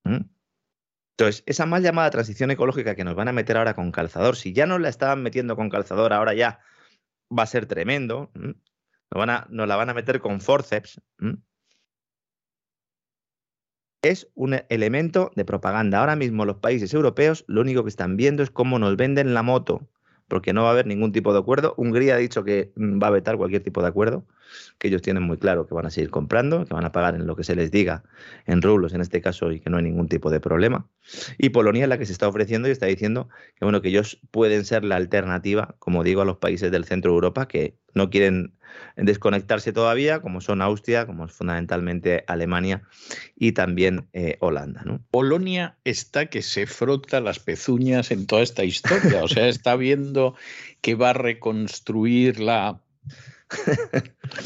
[0.03, 4.53] Entonces, esa mal llamada transición ecológica que nos van a meter ahora con calzador, si
[4.53, 6.59] ya nos la estaban metiendo con calzador, ahora ya
[7.31, 8.33] va a ser tremendo.
[8.35, 8.57] Nos,
[9.11, 11.01] van a, la van a meter con forceps.
[14.03, 16.01] Es un elemento de propaganda.
[16.01, 19.45] Ahora mismo los países europeos lo único que están viendo es cómo nos venden la
[19.45, 19.89] moto
[20.29, 21.75] porque no va a haber ningún tipo de acuerdo.
[21.77, 24.27] Hungría ha dicho que mm, va a vetar cualquier tipo de acuerdo,
[24.79, 27.27] que ellos tienen muy claro que van a seguir comprando, que van a pagar en
[27.27, 28.05] lo que se les diga,
[28.47, 30.87] en rublos en este caso, y que no hay ningún tipo de problema.
[31.39, 34.21] Y Polonia es la que se está ofreciendo y está diciendo que, bueno, que ellos
[34.31, 38.11] pueden ser la alternativa, como digo, a los países del centro de Europa que no
[38.11, 38.58] quieren
[38.97, 42.83] desconectarse todavía, como son Austria, como es fundamentalmente Alemania
[43.37, 44.83] y también eh, Holanda.
[44.85, 45.01] ¿no?
[45.11, 50.35] Polonia está que se frota las pezuñas en toda esta historia, o sea, está viendo
[50.81, 52.81] que va a reconstruir la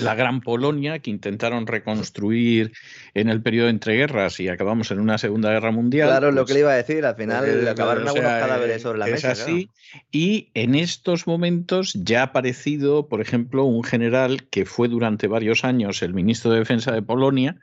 [0.00, 2.72] la Gran Polonia, que intentaron reconstruir
[3.14, 6.08] en el periodo entre guerras y acabamos en una Segunda Guerra Mundial.
[6.08, 9.08] Claro, lo que le iba a decir, al final eh, acabaron algunos cadáveres sobre la
[9.08, 9.70] es así.
[10.10, 15.64] Y en estos momentos ya ha aparecido, por ejemplo, un general que fue durante varios
[15.64, 17.56] años el ministro de Defensa de Polonia,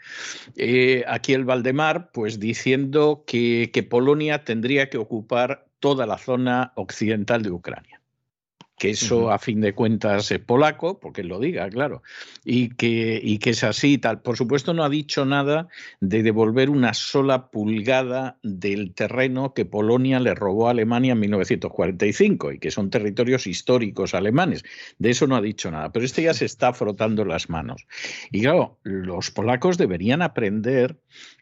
[0.55, 7.41] eh, aquí el Valdemar, pues diciendo que Polonia tendría que ocupar toda la zona occidental
[7.41, 7.98] de Ucrania
[8.79, 12.01] que eso a fin de cuentas es polaco, porque lo diga, claro,
[12.45, 14.21] y que, y que es así y tal.
[14.21, 15.67] Por supuesto, no ha dicho nada
[15.99, 22.53] de devolver una sola pulgada del terreno que Polonia le robó a Alemania en 1945
[22.53, 24.63] y que son territorios históricos alemanes.
[24.97, 27.85] De eso no ha dicho nada, pero este ya se está frotando las manos.
[28.31, 30.97] Y claro, los polacos deberían aprender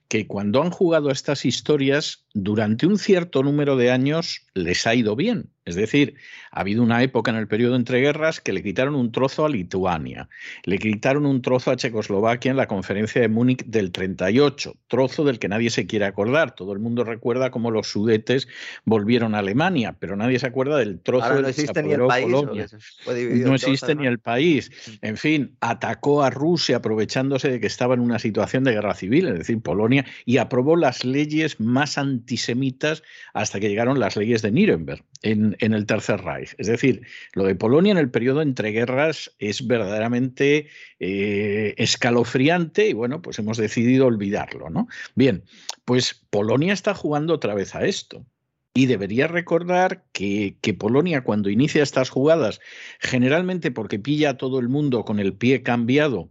[0.08, 5.15] que cuando han jugado estas historias, durante un cierto número de años les ha ido
[5.15, 5.50] bien.
[5.65, 6.15] Es decir,
[6.52, 9.50] ha habido una época en el periodo entre guerras que le quitaron un trozo a
[9.50, 10.30] Lituania,
[10.63, 15.39] le quitaron un trozo a Checoslovaquia en la conferencia de Múnich del 38, trozo del
[15.39, 16.56] que nadie se quiere acordar.
[16.56, 18.48] Todo el mundo recuerda cómo los sudetes
[18.86, 23.56] volvieron a Alemania, pero nadie se acuerda del trozo no existe ni el país, No
[23.56, 24.72] existe ni el país.
[25.02, 29.28] En fin, atacó a Rusia aprovechándose de que estaba en una situación de guerra civil,
[29.28, 34.51] es decir, Polonia, y aprobó las leyes más antisemitas hasta que llegaron las leyes de
[34.51, 36.55] Nuremberg en, el Tercer Reich.
[36.57, 37.01] Es decir,
[37.33, 40.67] lo de Polonia en el periodo entre guerras es verdaderamente
[40.99, 44.88] eh, escalofriante y bueno, pues hemos decidido olvidarlo, ¿no?
[45.15, 45.43] Bien,
[45.86, 48.25] pues Polonia está jugando otra vez a esto.
[48.73, 52.60] Y debería recordar que, que, Polonia cuando inicia estas jugadas,
[52.99, 56.29] generalmente porque pilla a todo el mundo con el pie cambiado,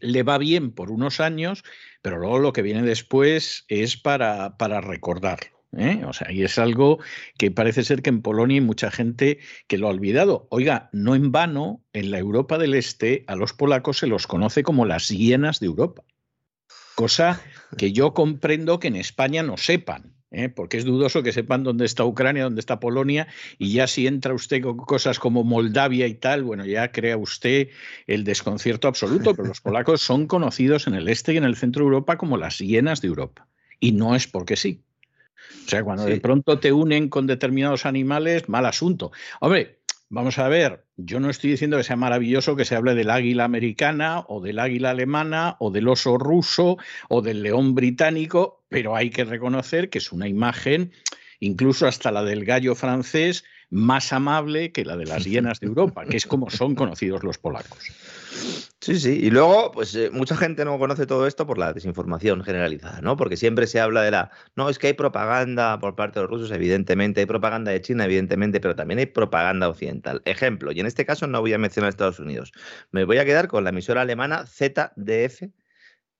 [0.00, 1.62] le va bien por unos años,
[2.02, 5.54] pero luego lo que viene después es para, para recordarlo.
[5.76, 6.02] ¿eh?
[6.06, 6.98] O sea, y es algo
[7.38, 10.46] que parece ser que en Polonia hay mucha gente que lo ha olvidado.
[10.50, 14.62] Oiga, no en vano, en la Europa del Este a los polacos se los conoce
[14.62, 16.02] como las hienas de Europa.
[16.94, 17.42] Cosa
[17.76, 20.14] que yo comprendo que en España no sepan.
[20.34, 20.48] ¿Eh?
[20.48, 23.26] porque es dudoso que sepan dónde está Ucrania, dónde está Polonia,
[23.58, 27.68] y ya si entra usted con cosas como Moldavia y tal, bueno, ya crea usted
[28.06, 31.80] el desconcierto absoluto, pero los polacos son conocidos en el este y en el centro
[31.80, 33.46] de Europa como las hienas de Europa,
[33.80, 34.82] y no es porque sí.
[35.66, 39.12] O sea, cuando de pronto te unen con determinados animales, mal asunto.
[39.40, 43.10] Hombre, vamos a ver, yo no estoy diciendo que sea maravilloso que se hable del
[43.10, 46.76] águila americana o del águila alemana o del oso ruso
[47.08, 50.92] o del león británico, pero hay que reconocer que es una imagen,
[51.44, 56.04] incluso hasta la del gallo francés, más amable que la de las hienas de Europa,
[56.04, 57.90] que es como son conocidos los polacos.
[58.80, 59.18] Sí, sí.
[59.22, 63.16] Y luego, pues eh, mucha gente no conoce todo esto por la desinformación generalizada, ¿no?
[63.16, 64.30] Porque siempre se habla de la.
[64.56, 68.04] No, es que hay propaganda por parte de los rusos, evidentemente, hay propaganda de China,
[68.04, 70.20] evidentemente, pero también hay propaganda occidental.
[70.24, 72.52] Ejemplo, y en este caso no voy a mencionar a Estados Unidos.
[72.90, 75.44] Me voy a quedar con la emisora alemana ZDF.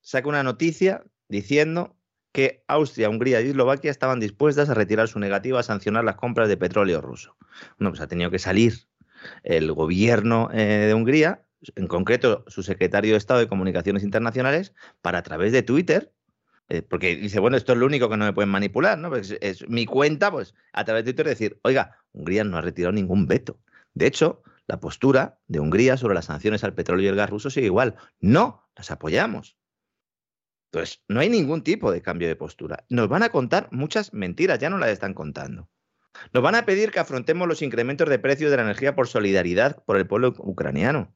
[0.01, 1.97] Saca una noticia diciendo
[2.35, 6.49] que Austria, Hungría y Eslovaquia estaban dispuestas a retirar su negativa a sancionar las compras
[6.49, 7.37] de petróleo ruso.
[7.79, 8.89] Bueno, pues ha tenido que salir
[9.45, 11.45] el gobierno eh, de Hungría
[11.77, 16.13] en concreto su secretario de Estado de Comunicaciones Internacionales, para a través de Twitter,
[16.69, 19.11] eh, porque dice, bueno, esto es lo único que no me pueden manipular, ¿no?
[19.11, 22.93] Pues es, mi cuenta, pues a través de Twitter decir, oiga, Hungría no ha retirado
[22.93, 23.61] ningún veto.
[23.95, 27.49] De hecho, la postura de Hungría sobre las sanciones al petróleo y el gas ruso
[27.49, 27.95] sigue igual.
[28.19, 29.57] No, las apoyamos.
[30.75, 32.85] Entonces, no hay ningún tipo de cambio de postura.
[32.89, 35.71] Nos van a contar muchas mentiras, ya no las están contando.
[36.33, 39.85] Nos van a pedir que afrontemos los incrementos de precios de la energía por solidaridad
[39.85, 41.15] por el pueblo ucraniano.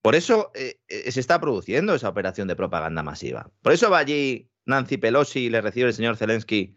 [0.00, 3.50] Por eso eh, eh, se está produciendo esa operación de propaganda masiva.
[3.60, 6.74] Por eso va allí Nancy Pelosi y le recibe el señor Zelensky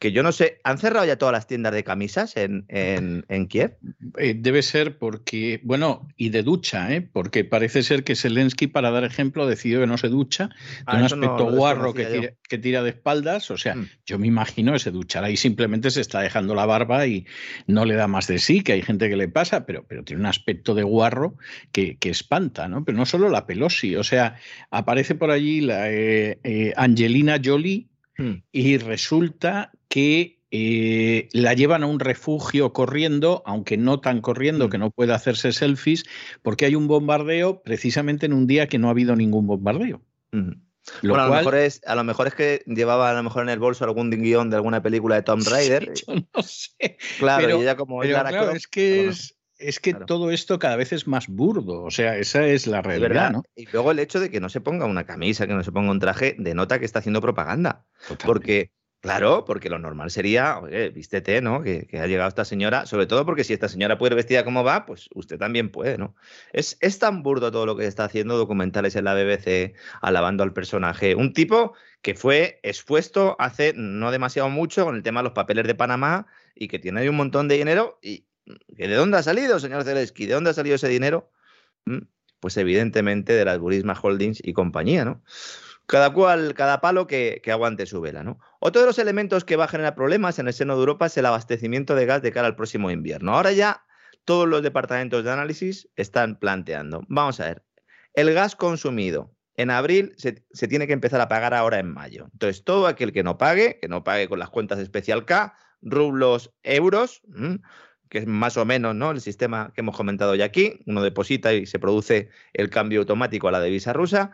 [0.00, 3.76] que yo no sé, ¿han cerrado ya todas las tiendas de camisas en, en, Kiev?
[4.16, 7.02] Eh, debe ser porque, bueno, y de ducha, ¿eh?
[7.02, 10.96] porque parece ser que Zelensky, para dar ejemplo, decidió que no se ducha, de ah,
[10.96, 13.88] un aspecto guarro que tira, de espaldas, o sea, mm.
[14.06, 17.26] yo me imagino que se duchará y simplemente se está dejando la barba y
[17.66, 20.20] no le da más de sí, que hay gente que le pasa, pero, pero tiene
[20.20, 21.36] un aspecto de guarro
[21.72, 22.86] que, espanta, ¿no?
[22.86, 24.36] Pero no solo la Pelosi, o sea,
[24.70, 27.89] aparece por allí la eh, Angelina Jolie,
[28.20, 28.42] mm.
[28.52, 34.70] y resulta que eh, la llevan a un refugio corriendo, aunque no tan corriendo mm.
[34.70, 36.04] que no puede hacerse selfies,
[36.42, 40.02] porque hay un bombardeo precisamente en un día que no ha habido ningún bombardeo.
[41.02, 43.42] Lo bueno, a, lo mejor es, a lo mejor es que llevaba a lo mejor
[43.42, 45.92] en el bolso algún guion de alguna película de Tom Raider.
[45.94, 46.96] yo no sé.
[47.18, 51.28] Claro, y ella como es que es, es que todo esto cada vez es más
[51.28, 53.42] burdo, o sea, esa es la realidad, ¿no?
[53.54, 55.90] Y luego el hecho de que no se ponga una camisa, que no se ponga
[55.90, 57.86] un traje, denota que está haciendo propaganda.
[58.24, 61.62] Porque Claro, porque lo normal sería, oye, vístete, ¿no?
[61.62, 64.62] Que, ha llegado esta señora, sobre todo porque si esta señora puede ir vestida como
[64.62, 66.14] va, pues usted también puede, ¿no?
[66.52, 70.52] Es, es tan burdo todo lo que está haciendo, documentales en la BBC, alabando al
[70.52, 71.14] personaje.
[71.14, 75.66] Un tipo que fue expuesto hace no demasiado mucho con el tema de los papeles
[75.66, 77.98] de Panamá y que tiene ahí un montón de dinero.
[78.02, 78.26] ¿Y
[78.68, 80.26] de dónde ha salido, señor Zelensky?
[80.26, 81.30] ¿De dónde ha salido ese dinero?
[81.84, 82.00] Mm,
[82.40, 85.22] pues evidentemente de las Burisma Holdings y compañía, ¿no?
[85.86, 88.38] Cada cual, cada palo que, aguante su vela, ¿no?
[88.60, 91.16] Otro de los elementos que va a generar problemas en el seno de Europa es
[91.16, 93.34] el abastecimiento de gas de cara al próximo invierno.
[93.34, 93.84] Ahora ya
[94.24, 97.02] todos los departamentos de análisis están planteando.
[97.08, 97.64] Vamos a ver,
[98.14, 102.28] el gas consumido en abril se, tiene que empezar a pagar ahora en mayo.
[102.32, 106.54] Entonces, todo aquel que no pague, que no pague con las cuentas especial K, rublos,
[106.62, 107.22] euros,
[108.10, 109.12] que es más o menos ¿no?
[109.12, 113.48] el sistema que hemos comentado ya aquí, uno deposita y se produce el cambio automático
[113.48, 114.32] a la divisa rusa,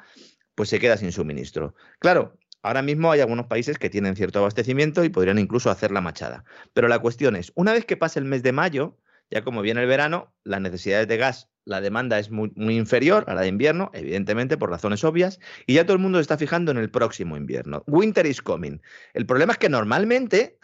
[0.56, 1.74] pues se queda sin suministro.
[2.00, 6.00] Claro, ahora mismo hay algunos países que tienen cierto abastecimiento y podrían incluso hacer la
[6.00, 6.44] machada.
[6.72, 8.96] Pero la cuestión es, una vez que pase el mes de mayo,
[9.30, 13.34] ya como viene el verano, las necesidades de gas, la demanda es muy, inferior a
[13.34, 16.70] la de invierno, evidentemente por razones obvias, y ya todo el mundo se está fijando
[16.70, 17.82] en el próximo invierno.
[17.86, 18.80] Winter is coming.
[19.12, 20.58] El problema es que normalmente,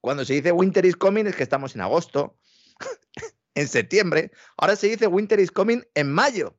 [0.00, 2.38] cuando se dice winter is coming, es que estamos en agosto,
[3.54, 6.56] en septiembre, ahora se dice winter is coming en mayo.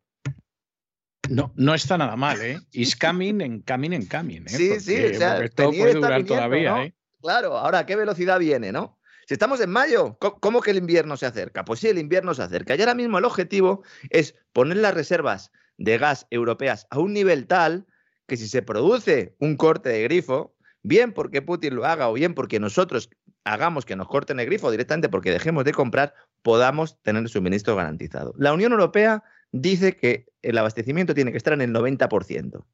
[1.30, 2.60] No, no está nada mal, ¿eh?
[2.72, 4.42] Is coming en coming en coming.
[4.42, 4.50] ¿eh?
[4.50, 6.96] Sí, sí, o sea, esto puede durar todavía, ¿eh?
[7.22, 9.00] Claro, ahora, ¿qué velocidad viene, no?
[9.28, 11.64] Si estamos en mayo, ¿cómo que el invierno se acerca?
[11.64, 12.76] Pues sí, el invierno se acerca.
[12.76, 17.46] Y ahora mismo el objetivo es poner las reservas de gas europeas a un nivel
[17.46, 17.86] tal
[18.28, 22.34] que si se produce un corte de grifo, bien porque Putin lo haga o bien
[22.34, 23.10] porque nosotros
[23.44, 27.76] hagamos que nos corten el grifo directamente porque dejemos de comprar, podamos tener el suministro
[27.76, 28.34] garantizado.
[28.38, 32.66] La Unión Europea dice que el abastecimiento tiene que estar en el 90%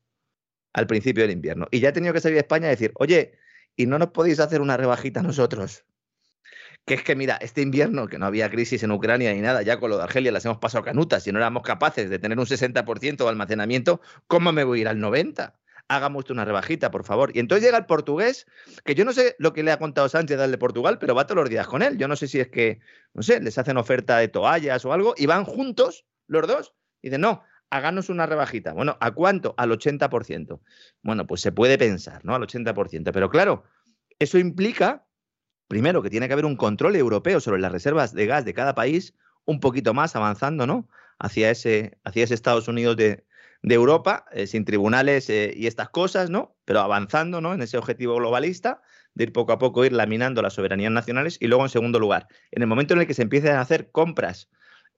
[0.74, 1.68] al principio del invierno.
[1.72, 3.34] Y ya ha tenido que salir de España a decir, oye,
[3.76, 5.86] ¿y no nos podéis hacer una rebajita nosotros?
[6.86, 9.80] Que es que, mira, este invierno, que no había crisis en Ucrania ni nada, ya
[9.80, 12.46] con lo de Argelia las hemos pasado canutas, y no éramos capaces de tener un
[12.46, 15.54] 60% de almacenamiento, ¿cómo me voy a ir al 90%?
[15.88, 17.32] Hagamos una rebajita, por favor.
[17.36, 18.48] Y entonces llega el portugués,
[18.84, 21.28] que yo no sé lo que le ha contado Sánchez al de Portugal, pero va
[21.28, 21.98] todos los días con él.
[21.98, 22.80] Yo no sé si es que,
[23.14, 26.74] no sé, les hacen oferta de toallas o algo, y van juntos los dos.
[27.02, 28.74] Y dicen, no, háganos una rebajita.
[28.74, 29.54] Bueno, ¿a cuánto?
[29.58, 30.60] Al 80%.
[31.04, 32.34] Bueno, pues se puede pensar, ¿no?
[32.34, 33.12] Al 80%.
[33.12, 33.64] Pero claro,
[34.18, 35.06] eso implica
[35.68, 38.76] primero, que tiene que haber un control europeo sobre las reservas de gas de cada
[38.76, 39.14] país,
[39.46, 40.88] un poquito más avanzando, ¿no?
[41.20, 43.26] Hacia ese, hacia ese Estados Unidos de,
[43.74, 46.56] Europa, eh, sin tribunales eh, y estas cosas, ¿no?
[46.66, 47.54] Pero avanzando, ¿no?
[47.54, 48.82] En ese objetivo globalista
[49.16, 52.28] de ir poco a poco ir laminando las soberanías nacionales y luego, en segundo lugar,
[52.52, 54.50] en el momento en el que se empiecen a hacer compras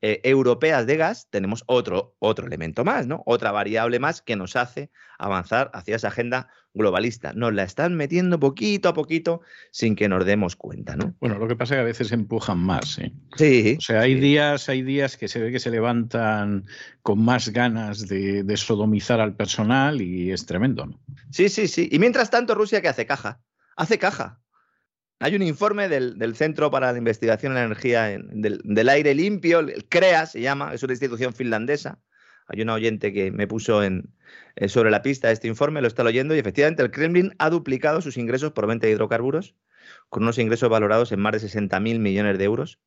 [0.02, 3.24] eh, europeas de gas, tenemos otro, otro elemento más, ¿no?
[3.26, 7.34] Otra variable más que nos hace avanzar hacia esa agenda globalista.
[7.34, 11.16] Nos la están metiendo poquito a poquito sin que nos demos cuenta, ¿no?
[11.20, 13.12] Bueno, lo que pasa es que a veces empujan más, ¿eh?
[13.36, 13.76] Sí.
[13.80, 16.66] O sea, hay días, hay días que se ve que se levantan
[17.02, 21.00] con más ganas de, de sodomizar al personal y es tremendo, ¿no?
[21.32, 21.90] Sí, sí, sí.
[21.92, 23.42] Y mientras tanto, Rusia que hace caja.
[23.76, 24.40] Hace caja.
[25.20, 29.86] Hay un informe del, Centro para la Investigación en la Energía del, Aire Limpio, el
[29.90, 32.00] CREA se llama, es una institución finlandesa.
[32.48, 34.14] Hay una oyente que me puso en,
[34.56, 38.02] eh, sobre la pista este informe, lo está leyendo, y efectivamente el Kremlin ha duplicado
[38.02, 39.56] sus ingresos por venta de hidrocarburos,
[40.10, 42.80] con unos ingresos valorados en más de 60.000 millones de euros,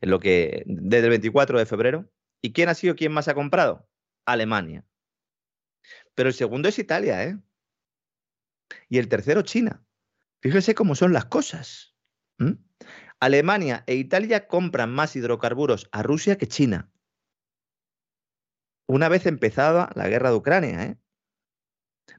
[0.00, 2.10] en lo que desde el 24 de febrero.
[2.42, 3.88] ¿Y quién ha sido quien más ha comprado?
[4.26, 4.84] Alemania.
[6.14, 7.38] Pero el segundo es Italia, ¿eh?
[8.88, 9.82] Y el tercero, China.
[10.40, 11.94] Fíjese cómo son las cosas.
[13.20, 16.90] Alemania e Italia compran más hidrocarburos a Rusia que China.
[18.86, 20.96] Una vez empezada la guerra de Ucrania, ¿eh?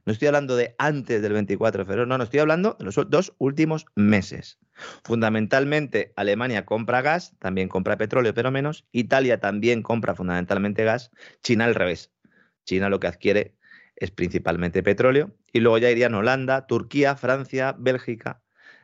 [0.06, 2.98] No estoy hablando de antes del 24 de febrero, no, no estoy hablando de los
[3.08, 4.58] dos últimos meses.
[5.04, 8.86] Fundamentalmente, Alemania compra gas, también compra petróleo, pero menos.
[8.92, 11.10] Italia también compra fundamentalmente gas.
[11.42, 12.10] China al revés.
[12.64, 13.56] China lo que adquiere
[13.96, 18.42] es principalmente petróleo, y luego ya irían Holanda, Turquía, Francia, Bélgica,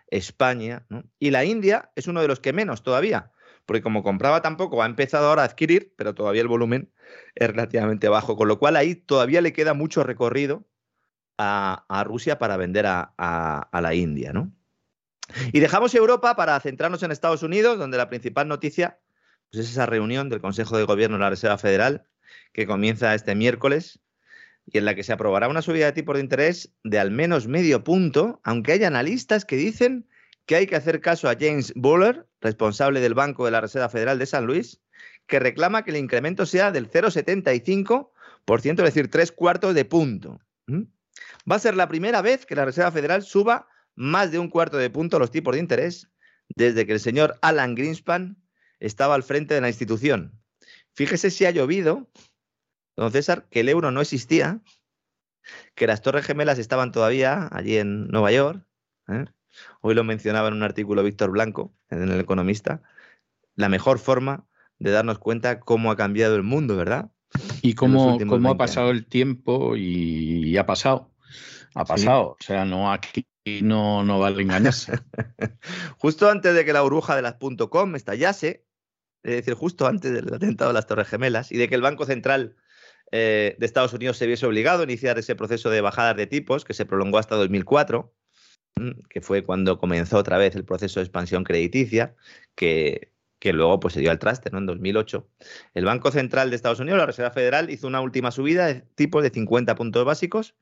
[0.09, 0.87] España,
[1.19, 3.33] y la India es uno de los que menos todavía,
[3.67, 6.93] porque como compraba tampoco, ha empezado ahora a adquirir, pero todavía el volumen
[7.35, 10.67] es relativamente bajo, con lo cual ahí todavía le queda mucho recorrido
[11.39, 14.53] a, Rusia para vender a, a, la India, ¿no?
[15.53, 18.99] Y dejamos Europa para centrarnos en Estados Unidos, donde la principal noticia
[19.51, 22.07] pues es esa reunión del Consejo de Gobierno de la Reserva Federal
[22.53, 24.01] que comienza este miércoles
[24.71, 27.47] y en la que se aprobará una subida de tipos de interés de al menos
[27.47, 30.07] medio punto, aunque hay analistas que dicen
[30.47, 34.19] que hay que hacer caso a James Buller, responsable del Banco de la Reserva Federal
[34.19, 34.81] de San Luis,
[35.27, 40.41] que reclama que el incremento sea del 0,75%, es decir, tres cuartos de punto.
[40.67, 40.83] ¿Mm?
[41.51, 44.77] Va a ser la primera vez que la Reserva Federal suba más de un cuarto
[44.77, 46.11] de punto los tipos de interés
[46.55, 48.37] desde que el señor Alan Greenspan
[48.81, 50.41] estaba al frente de la institución.
[50.95, 52.11] Fíjese si ha llovido
[52.99, 54.61] don César, que el euro no existía,
[55.75, 58.65] que las Torres Gemelas estaban todavía allí en Nueva York.
[59.09, 59.27] ¿eh?
[59.81, 62.83] Hoy lo mencionaba en un artículo Víctor Blanco, en El Economista.
[63.55, 64.47] La mejor forma
[64.79, 67.11] de darnos cuenta cómo ha cambiado el mundo, ¿verdad?
[67.63, 71.13] Y cómo, cómo ha pasado el tiempo y, ha pasado.
[71.75, 72.31] Ha pasado.
[72.31, 73.27] O sea, no aquí
[73.63, 74.93] no, no vale engañarse.
[75.99, 77.37] justo antes de que la burbuja de las
[77.71, 78.65] .com estallase,
[79.23, 82.05] es decir, justo antes del atentado de las Torres Gemelas y de que el Banco
[82.07, 82.57] Central
[83.13, 86.65] eh, de Estados Unidos se viese obligado a iniciar ese proceso de bajadas de tipos
[86.65, 88.13] que se prolongó hasta 2004,
[88.77, 92.15] mm, que fue cuando comenzó otra vez el proceso de expansión crediticia,
[92.55, 94.59] que, que luego pues, se dio al traste ¿no?
[94.59, 95.29] en 2008.
[95.75, 99.23] El Banco Central de Estados Unidos, la Reserva Federal, hizo una última subida de tipos
[99.23, 100.57] de 50 puntos básicos.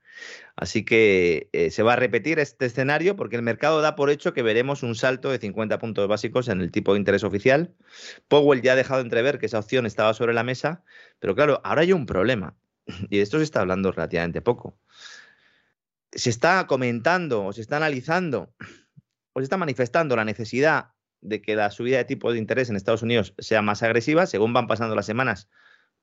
[0.57, 4.33] Así que eh, se va a repetir este escenario porque el mercado da por hecho
[4.33, 7.75] que veremos un salto de 50 puntos básicos en el tipo de interés oficial.
[8.29, 10.85] Powell ya ha dejado entrever que esa opción estaba sobre la mesa,
[11.19, 12.57] pero claro, ahora hay un problema
[13.11, 14.79] y de esto se está hablando relativamente poco.
[16.13, 18.55] Se está comentando o se está analizando
[19.33, 20.96] o se está manifestando la necesidad
[21.29, 24.53] de que la subida de tipos de interés en Estados Unidos sea más agresiva, según
[24.53, 25.49] van pasando las semanas,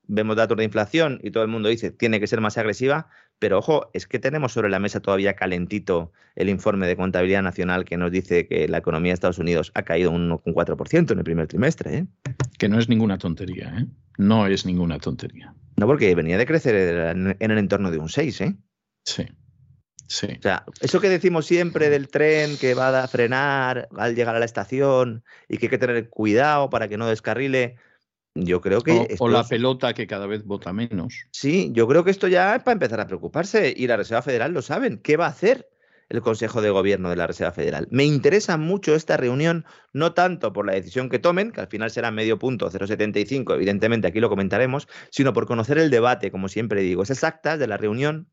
[0.06, 3.08] vemos datos de inflación y todo el mundo dice tiene que ser más agresiva,
[3.38, 7.84] pero ojo, es que tenemos sobre la mesa todavía calentito el informe de contabilidad nacional
[7.84, 11.24] que nos dice que la economía de Estados Unidos ha caído un 1,4% en el
[11.24, 11.96] primer trimestre.
[11.96, 12.06] ¿eh?
[12.58, 13.86] Que no es ninguna tontería, ¿eh?
[14.18, 15.54] No es ninguna tontería.
[15.76, 18.56] No, porque venía de crecer en el entorno de un 6, ¿eh?
[19.04, 19.26] Sí.
[20.14, 20.28] Sí.
[20.38, 24.38] O sea, eso que decimos siempre del tren que va a frenar al llegar a
[24.38, 27.74] la estación y que hay que tener cuidado para que no descarrile.
[28.36, 29.16] Yo creo que.
[29.18, 31.26] O, la pelota que cada vez vota menos.
[31.32, 33.74] Sí, yo creo que esto ya es para empezar a preocuparse.
[33.76, 34.98] Y la Reserva Federal lo saben.
[34.98, 35.68] ¿Qué va a hacer
[36.08, 37.88] el Consejo de Gobierno de la Reserva Federal?
[37.90, 41.90] Me interesa mucho esta reunión, no tanto por la decisión que tomen, que al final
[41.90, 46.82] será medio punto 0,75, evidentemente aquí lo comentaremos, sino por conocer el debate, como siempre
[46.82, 47.02] digo.
[47.02, 48.28] Esas actas de la reunión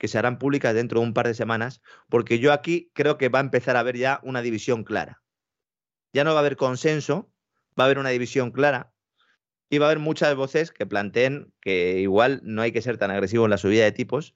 [0.00, 3.28] que se harán públicas dentro de un par de semanas, porque yo aquí creo que
[3.28, 5.22] va a empezar a haber ya una división clara.
[6.14, 7.30] Ya no va a haber consenso,
[7.78, 8.94] va a haber una división clara
[9.68, 13.10] y va a haber muchas voces que planteen que igual no hay que ser tan
[13.10, 14.34] agresivo en la subida de tipos,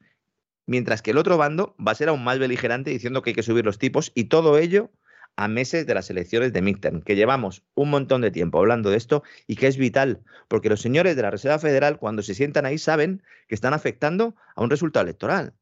[0.67, 3.43] mientras que el otro bando va a ser aún más beligerante diciendo que hay que
[3.43, 4.91] subir los tipos y todo ello
[5.37, 8.97] a meses de las elecciones de midterm, que llevamos un montón de tiempo hablando de
[8.97, 12.66] esto y que es vital, porque los señores de la Reserva Federal cuando se sientan
[12.66, 15.55] ahí saben que están afectando a un resultado electoral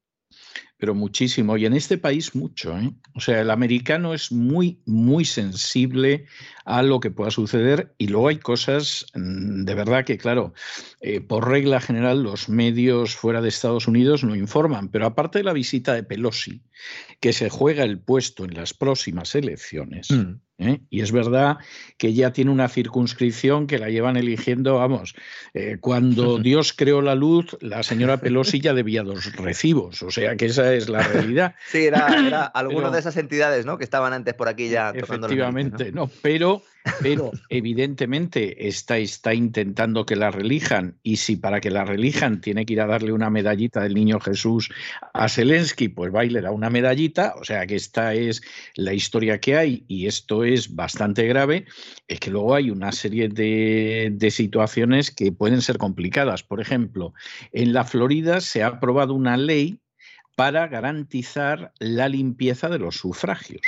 [0.82, 1.56] pero muchísimo.
[1.56, 2.76] Y en este país mucho.
[2.76, 2.90] ¿eh?
[3.14, 6.24] O sea, el americano es muy, muy sensible
[6.64, 10.54] a lo que pueda suceder y luego hay cosas mm, de verdad que, claro,
[11.00, 15.44] eh, por regla general los medios fuera de Estados Unidos no informan, pero aparte de
[15.44, 16.62] la visita de Pelosi,
[17.20, 20.34] que se juega el puesto en las próximas elecciones, mm.
[20.58, 20.80] ¿eh?
[20.90, 21.58] Y es verdad
[21.98, 25.14] que ya tiene una circunscripción que la llevan eligiendo, vamos,
[25.54, 30.36] eh, cuando Dios creó la luz, la señora Pelosi ya debía dos recibos, o sea
[30.36, 31.54] que esa es la realidad.
[31.72, 33.78] Sí, era, alguna de esas entidades, ¿no?
[33.78, 34.90] Que estaban antes por aquí ya.
[34.90, 36.10] Efectivamente, ¿no?
[36.20, 36.62] pero
[37.00, 42.66] pero evidentemente está, está intentando que la relijan y si para que la relijan tiene
[42.66, 44.70] que ir a darle una medallita del niño Jesús
[45.12, 48.42] a Zelensky, pues va y le da una medallita, o sea que esta es
[48.74, 51.66] la historia que hay y esto es bastante grave,
[52.08, 56.42] es que luego hay una serie de, de situaciones que pueden ser complicadas.
[56.42, 57.14] Por ejemplo,
[57.52, 59.81] en la Florida se ha aprobado una ley
[60.36, 63.62] para garantizar la limpieza de los sufragios.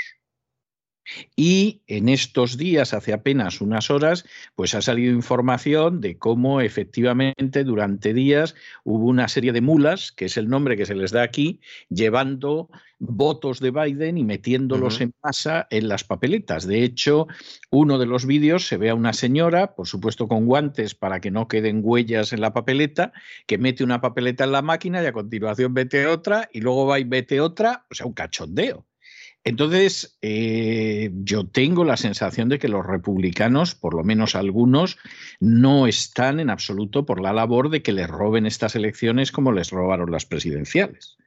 [1.36, 4.24] Y en estos días, hace apenas unas horas,
[4.54, 10.26] pues ha salido información de cómo efectivamente durante días hubo una serie de mulas, que
[10.26, 15.12] es el nombre que se les da aquí, llevando votos de Biden y metiéndolos en
[15.22, 16.66] masa en las papeletas.
[16.66, 17.26] De hecho,
[17.70, 21.30] uno de los vídeos se ve a una señora, por supuesto con guantes para que
[21.30, 23.12] no queden huellas en la papeleta,
[23.46, 26.98] que mete una papeleta en la máquina y a continuación mete otra y luego va
[26.98, 28.86] y mete otra, o sea, un cachondeo.
[29.44, 34.96] Entonces, eh, yo tengo la sensación de que los republicanos, por lo menos algunos,
[35.38, 39.70] no están en absoluto por la labor de que les roben estas elecciones como les
[39.70, 41.18] robaron las presidenciales.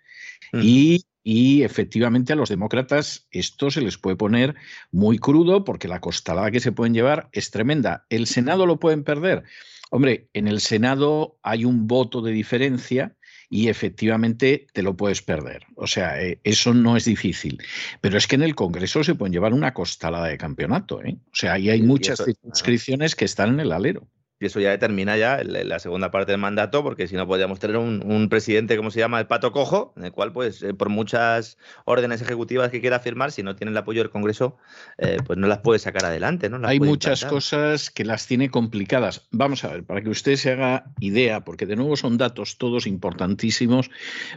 [0.51, 0.59] Mm.
[0.63, 4.55] Y, y, efectivamente a los demócratas esto se les puede poner
[4.91, 8.07] muy crudo porque la costalada que se pueden llevar es tremenda.
[8.09, 9.43] ¿El Senado lo pueden perder?
[9.91, 13.16] Hombre, en el Senado hay un voto de diferencia
[13.49, 15.65] y efectivamente te lo puedes perder.
[15.75, 17.61] O sea, eh, eso no es difícil.
[18.01, 21.03] Pero es que en el Congreso se pueden llevar una costalada de campeonato.
[21.03, 21.17] ¿eh?
[21.27, 24.07] O sea, ahí hay muchas circunscripciones que están en el alero.
[24.39, 27.77] Y eso ya determina ya la segunda parte del mandato, porque si no podríamos tener
[27.77, 31.57] un, presidente, como se llama, el pato cojo, en el cual, pues, eh, por muchas
[31.85, 34.57] órdenes ejecutivas que quiera firmar, si no tiene el apoyo del Congreso,
[34.97, 36.49] eh, pues no las puede sacar adelante.
[36.49, 36.65] ¿no?
[36.67, 39.27] Hay muchas cosas que las tiene complicadas.
[39.31, 42.85] Vamos a ver, para que usted se haga idea, porque de nuevo son datos todos
[42.85, 43.89] importantísimos,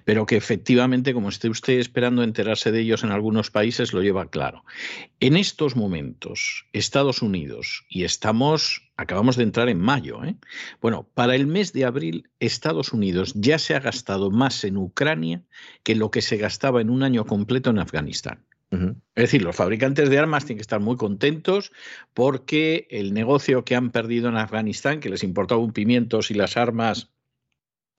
[0.05, 4.31] pero que efectivamente, como esté usted esperando enterarse de ellos en algunos países, lo lleva
[4.31, 4.65] claro.
[5.21, 10.23] En estos momentos, Estados Unidos, y estamos acabamos de entrar en mayo.
[10.25, 10.37] ¿eh?
[10.83, 15.43] Bueno, para el mes de abril, Estados Unidos ya se ha gastado más en Ucrania
[15.83, 18.45] que lo que se gastaba en un año completo en Afganistán.
[18.73, 21.73] Es decir, los fabricantes de armas tienen que estar muy contentos
[22.15, 26.57] porque el negocio que han perdido en Afganistán, que les importaba un pimiento si las
[26.57, 27.11] armas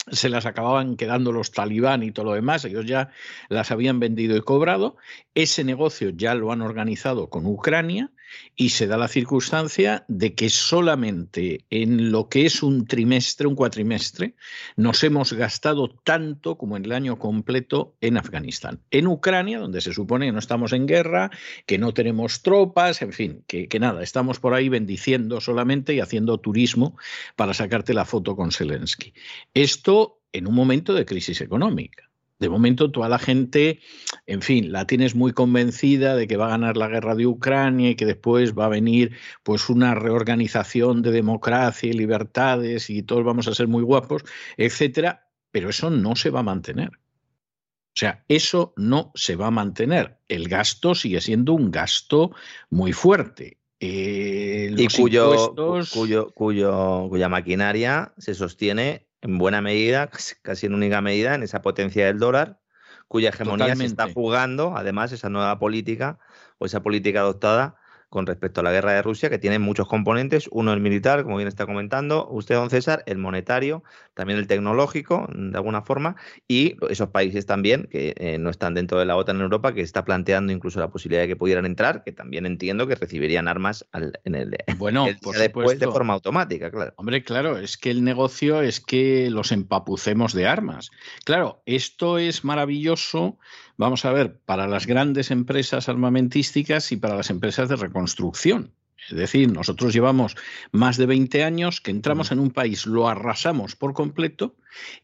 [0.10, 3.10] se las acababan quedando los talibán y todo lo demás, ellos ya
[3.50, 4.96] las habían vendido y cobrado,
[5.36, 8.10] ese negocio ya lo han organizado con Ucrania
[8.56, 13.56] y se da la circunstancia de que solamente en lo que es un trimestre, un
[13.56, 14.36] cuatrimestre,
[14.76, 18.82] nos hemos gastado tanto como en el año completo en Afganistán.
[18.92, 21.32] En Ucrania, donde se supone que no estamos en guerra,
[21.66, 26.00] que no tenemos tropas, en fin, que, que nada, estamos por ahí bendiciendo solamente y
[26.00, 26.98] haciendo turismo
[27.36, 29.14] para sacarte la foto con Zelensky.
[29.54, 32.11] Esto en un momento de crisis económica.
[32.42, 33.82] De momento toda la gente,
[34.26, 37.92] en fin, la tienes muy convencida de que va a ganar la guerra de Ucrania
[37.92, 43.24] y que después va a venir pues una reorganización de democracia y libertades y todos
[43.24, 44.24] vamos a ser muy guapos,
[44.58, 46.90] etcétera, pero eso no se va a mantener.
[46.90, 50.18] O sea, eso no se va a mantener.
[50.28, 52.32] El gasto sigue siendo un gasto
[52.72, 53.60] muy fuerte.
[53.80, 55.54] Eh, y cuyo,
[55.94, 60.10] cuyo, cuyo, cuya maquinaria se sostiene en buena medida,
[60.42, 62.60] casi en única medida, en esa potencia del dólar,
[63.08, 66.20] cuya hegemonía se está jugando, además, esa nueva política
[66.58, 67.81] o esa política adoptada
[68.12, 71.38] con respecto a la guerra de Rusia, que tiene muchos componentes, uno el militar, como
[71.38, 76.76] bien está comentando usted, don César, el monetario, también el tecnológico, de alguna forma, y
[76.90, 80.04] esos países también que eh, no están dentro de la OTAN en Europa, que está
[80.04, 84.36] planteando incluso la posibilidad de que pudieran entrar, que también entiendo que recibirían armas en
[84.36, 86.92] el, bueno, después de forma automática, claro.
[86.98, 90.92] Hombre, claro, es que el negocio es que los empapucemos de armas.
[91.24, 93.38] Claro, esto es maravilloso
[93.78, 98.74] vamos a ver, para las grandes empresas armamentísticas y para las empresas de reconstrucción.
[99.10, 100.36] Es decir, nosotros llevamos
[100.72, 104.56] más de 20 años que entramos en un país, lo arrasamos por completo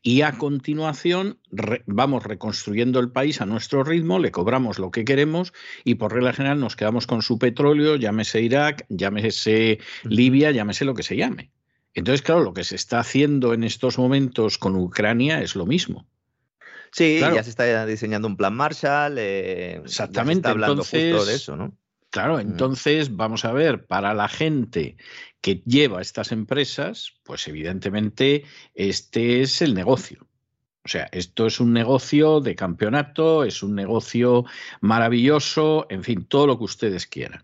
[0.03, 1.39] y a continuación
[1.87, 5.51] vamos reconstruyendo el país a nuestro ritmo, le cobramos lo que queremos
[5.83, 10.93] y por regla general nos quedamos con su petróleo, llámese Irak, llámese Libia, llámese lo
[10.93, 11.51] que se llame.
[11.93, 16.05] Entonces, claro, lo que se está haciendo en estos momentos con Ucrania es lo mismo.
[16.91, 19.17] Sí, ya se está diseñando un plan Marshall.
[19.17, 20.47] Eh, Exactamente.
[20.47, 21.73] hablando justo de eso, ¿no?
[22.09, 24.95] Claro, entonces vamos a ver, para la gente
[25.41, 30.27] que lleva estas empresas, pues evidentemente este es el negocio.
[30.85, 34.45] O sea, esto es un negocio de campeonato, es un negocio
[34.79, 37.43] maravilloso, en fin, todo lo que ustedes quieran.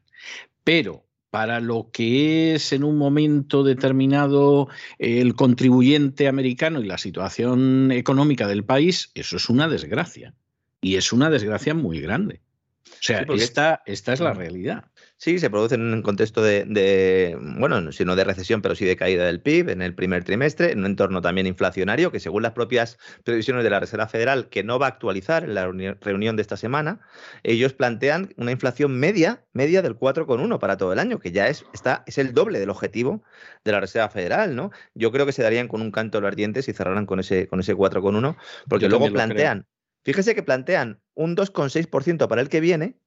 [0.64, 4.68] Pero para lo que es en un momento determinado
[5.00, 10.36] el contribuyente americano y la situación económica del país, eso es una desgracia.
[10.80, 12.42] Y es una desgracia muy grande.
[12.86, 14.92] O sea, esta, esta es la realidad.
[15.18, 18.97] Sí, se produce en un contexto de, bueno, si no de recesión, pero sí de
[18.97, 22.51] caída del PIB en el primer trimestre, en un entorno también inflacionario, que según las
[22.51, 26.41] propias previsiones de la Reserva Federal, que no va a actualizar en la reunión de
[26.41, 26.99] esta semana,
[27.43, 31.64] ellos plantean una inflación media, media del 4,1 para todo el año, que ya es,
[31.74, 33.24] está, es el doble del objetivo
[33.64, 34.72] de la Reserva Federal, ¿no?
[34.93, 37.47] Yo creo que se darían con un canto de los dientes y cerraran con ese,
[37.47, 38.36] con ese 4,1,
[38.68, 39.68] porque luego plantean,
[40.03, 42.97] fíjese que plantean un 2,6% para el que viene,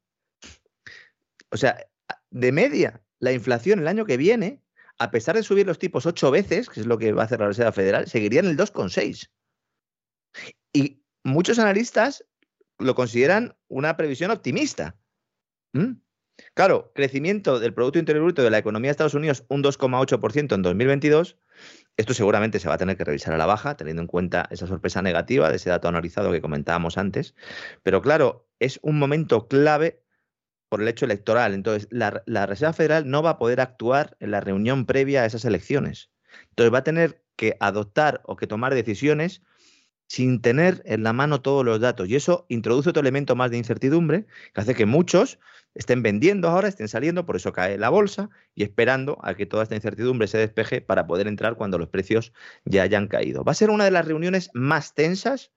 [1.50, 1.76] o sea,
[2.36, 4.62] de media, la inflación el año que viene,
[4.98, 7.40] a pesar de subir los tipos ocho veces, que es lo que va a hacer
[7.40, 9.30] la Reserva Federal, seguiría en el 2,6.
[10.72, 12.26] Y muchos analistas
[12.78, 14.98] lo consideran una previsión optimista.
[15.72, 15.94] ¿Mm?
[16.52, 20.60] Claro, crecimiento del Producto Interior Bruto de la economía de Estados Unidos un 2,8% en
[20.60, 21.38] 2022.
[21.96, 24.66] Esto seguramente se va a tener que revisar a la baja, teniendo en cuenta esa
[24.66, 27.34] sorpresa negativa de ese dato analizado que comentábamos antes.
[27.82, 30.02] Pero claro, es un momento clave
[30.68, 31.54] por el hecho electoral.
[31.54, 35.44] Entonces, la, Reserva Federal no va a poder actuar en la reunión previa a esas
[35.44, 36.10] elecciones.
[36.50, 39.42] Entonces, va a tener que adoptar o que tomar decisiones
[40.08, 42.08] sin tener en la mano todos los datos.
[42.08, 45.38] Y eso introduce otro elemento más de incertidumbre que hace que muchos
[45.74, 49.64] estén vendiendo ahora, estén saliendo, por eso cae la bolsa y esperando a que toda
[49.64, 52.32] esta incertidumbre se despeje para poder entrar cuando los precios
[52.64, 53.44] ya hayan caído.
[53.44, 55.52] Va a ser una de las reuniones más tensas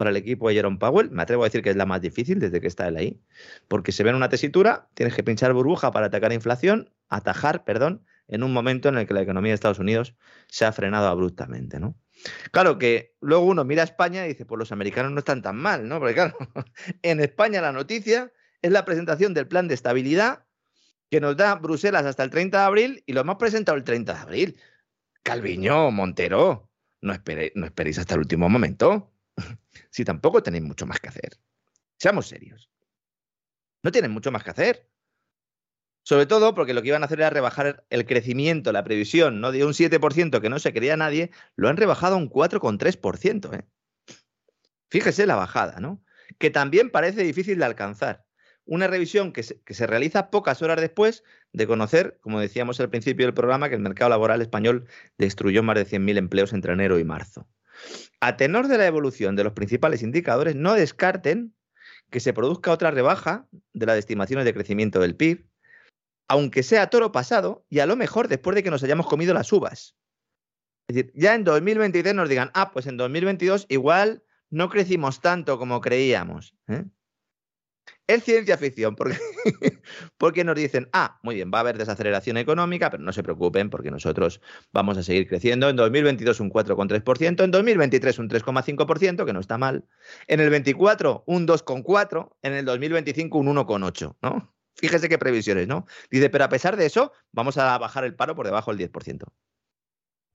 [0.00, 1.10] para el equipo de Jerome Powell.
[1.10, 3.20] Me atrevo a decir que es la más difícil desde que está él ahí,
[3.68, 8.06] porque se ve en una tesitura, tienes que pinchar burbuja para atacar inflación, atajar, perdón,
[8.26, 10.16] en un momento en el que la economía de Estados Unidos
[10.48, 11.98] se ha frenado abruptamente, ¿no?
[12.50, 15.56] Claro que luego uno mira a España y dice, pues los americanos no están tan
[15.56, 15.98] mal, ¿no?
[15.98, 16.34] Porque claro,
[17.02, 18.32] en España la noticia
[18.62, 20.46] es la presentación del plan de estabilidad
[21.10, 24.14] que nos da Bruselas hasta el 30 de abril y lo hemos presentado el 30
[24.14, 24.60] de abril.
[25.22, 26.70] Calviño, Montero,
[27.02, 27.12] no,
[27.54, 29.12] no esperéis hasta el último momento
[29.90, 31.38] si tampoco tenéis mucho más que hacer?
[31.96, 32.70] Seamos serios.
[33.82, 34.90] No tienen mucho más que hacer.
[36.02, 39.52] Sobre todo porque lo que iban a hacer era rebajar el crecimiento, la previsión, ¿no?
[39.52, 43.58] De un 7% que no se quería nadie, lo han rebajado a un 4,3%.
[43.58, 43.66] ¿eh?
[44.88, 46.02] Fíjese la bajada, ¿no?
[46.38, 48.24] Que también parece difícil de alcanzar.
[48.64, 51.22] Una revisión que se, que se realiza pocas horas después
[51.52, 54.86] de conocer, como decíamos al principio del programa, que el mercado laboral español
[55.18, 57.46] destruyó más de 100.000 empleos entre enero y marzo.
[58.20, 61.54] A tenor de la evolución de los principales indicadores, no descarten
[62.10, 65.46] que se produzca otra rebaja de las estimaciones de crecimiento del PIB,
[66.28, 69.52] aunque sea toro pasado y a lo mejor después de que nos hayamos comido las
[69.52, 69.96] uvas.
[70.88, 75.58] Es decir, ya en 2023 nos digan, ah, pues en 2022 igual no crecimos tanto
[75.58, 76.54] como creíamos.
[76.68, 76.84] ¿eh?
[78.10, 79.16] Es ciencia ficción, porque,
[80.18, 83.70] porque nos dicen, ah, muy bien, va a haber desaceleración económica, pero no se preocupen
[83.70, 84.40] porque nosotros
[84.72, 85.68] vamos a seguir creciendo.
[85.68, 89.84] En 2022 un 4,3%, en 2023 un 3,5%, que no está mal.
[90.26, 94.52] En el 24 un 2,4%, en el 2025 un 1,8%, ¿no?
[94.74, 95.86] Fíjese qué previsiones, ¿no?
[96.10, 99.22] Dice, pero a pesar de eso, vamos a bajar el paro por debajo del 10%.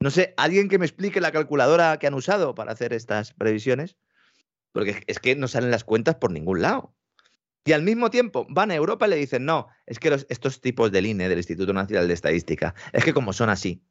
[0.00, 3.98] No sé, ¿alguien que me explique la calculadora que han usado para hacer estas previsiones?
[4.72, 6.95] Porque es que no salen las cuentas por ningún lado.
[7.66, 10.92] Y al mismo tiempo van a Europa y le dicen, no, es que estos tipos
[10.92, 13.82] del INE, del Instituto Nacional de Estadística, es que como son así,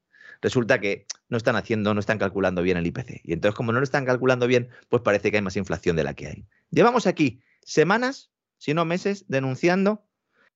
[0.41, 3.21] resulta que no están haciendo, no están calculando bien el IPC.
[3.26, 6.05] Y entonces, como no lo están calculando bien, pues parece que hay más inflación de
[6.05, 6.47] la que hay.
[6.69, 10.07] Llevamos aquí semanas, si no meses, denunciando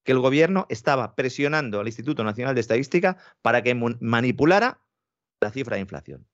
[0.04, 4.80] que el gobierno estaba presionando al Instituto Nacional de Estadística para que manipulara
[5.42, 6.26] la cifra de inflación.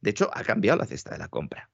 [0.00, 1.70] De hecho, ha cambiado la cesta de la compra.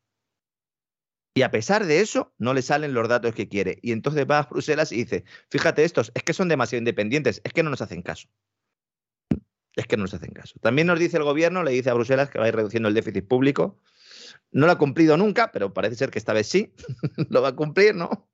[1.36, 3.80] Y a pesar de eso, no le salen los datos que quiere.
[3.82, 7.52] Y entonces va a Bruselas y dice, fíjate estos, es que son demasiado independientes, es
[7.52, 8.28] que no nos hacen caso.
[9.74, 10.60] Es que no nos hacen caso.
[10.60, 12.94] También nos dice el gobierno, le dice a Bruselas que va a ir reduciendo el
[12.94, 13.80] déficit público.
[14.52, 16.72] No lo ha cumplido nunca, pero parece ser que esta vez sí.
[17.30, 18.30] lo va a cumplir, ¿no?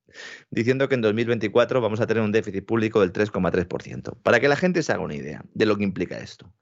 [0.50, 4.20] Diciendo que en 2024 vamos a tener un déficit público del 3,3%.
[4.22, 6.52] Para que la gente se haga una idea de lo que implica esto.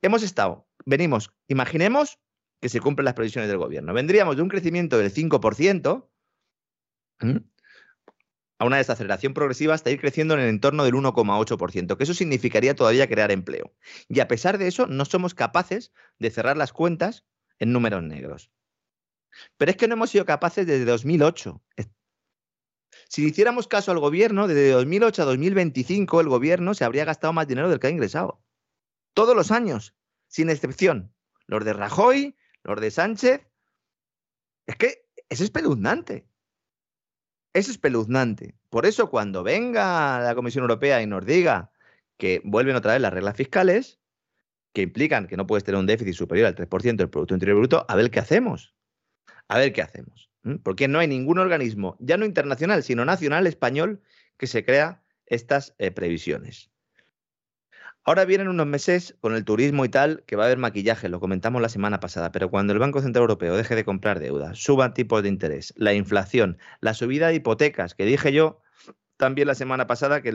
[0.00, 2.18] Hemos estado, venimos, imaginemos
[2.62, 3.92] que se cumplen las previsiones del gobierno.
[3.92, 6.08] Vendríamos de un crecimiento del 5%
[8.58, 12.76] a una desaceleración progresiva hasta ir creciendo en el entorno del 1,8%, que eso significaría
[12.76, 13.74] todavía crear empleo.
[14.08, 17.24] Y a pesar de eso, no somos capaces de cerrar las cuentas
[17.58, 18.52] en números negros.
[19.56, 21.60] Pero es que no hemos sido capaces desde 2008.
[23.08, 27.48] Si hiciéramos caso al gobierno, desde 2008 a 2025 el gobierno se habría gastado más
[27.48, 28.40] dinero del que ha ingresado.
[29.14, 29.96] Todos los años,
[30.28, 31.12] sin excepción.
[31.48, 33.46] Los de Rajoy, los de Sánchez,
[34.66, 36.26] es que es espeluznante.
[37.52, 38.54] Es espeluznante.
[38.70, 41.70] Por eso cuando venga la Comisión Europea y nos diga
[42.16, 44.00] que vuelven otra vez las reglas fiscales,
[44.72, 47.84] que implican que no puedes tener un déficit superior al 3% del Producto Interior Bruto,
[47.88, 48.74] a ver qué hacemos.
[49.48, 50.30] A ver qué hacemos.
[50.62, 54.00] Porque no hay ningún organismo, ya no internacional, sino nacional español,
[54.38, 56.71] que se crea estas eh, previsiones.
[58.04, 61.20] Ahora vienen unos meses con el turismo y tal, que va a haber maquillaje, lo
[61.20, 64.92] comentamos la semana pasada, pero cuando el Banco Central Europeo deje de comprar deuda, suban
[64.92, 68.60] tipos de interés, la inflación, la subida de hipotecas, que dije yo
[69.16, 70.32] también la semana pasada que,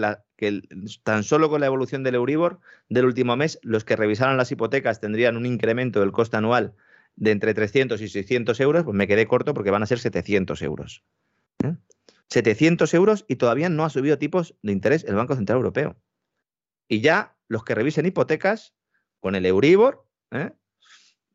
[1.04, 5.02] tan solo con la evolución del Euribor del último mes, los que revisaron las hipotecas
[5.02, 6.74] tendrían un incremento del coste anual
[7.18, 10.62] de entre 300 y 600 euros, pues me quedé corto porque van a ser 700
[10.62, 11.04] euros.
[12.30, 12.96] 700 ¿eh?
[12.96, 15.98] euros y todavía no ha subido tipos de interés el Banco Central Europeo.
[16.88, 18.74] Y ya los que revisen hipotecas
[19.20, 20.52] con el Euribor, ¿eh?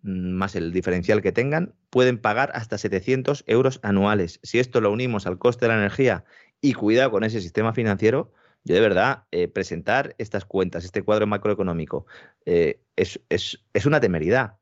[0.03, 4.41] más el diferencial que tengan, pueden pagar hasta 700 euros anuales.
[4.43, 6.25] Si esto lo unimos al coste de la energía
[6.61, 8.33] y cuidado con ese sistema financiero,
[8.65, 12.07] yo de verdad, eh, presentar estas cuentas, este cuadro macroeconómico,
[12.47, 14.59] eh, es, es, una temeridad.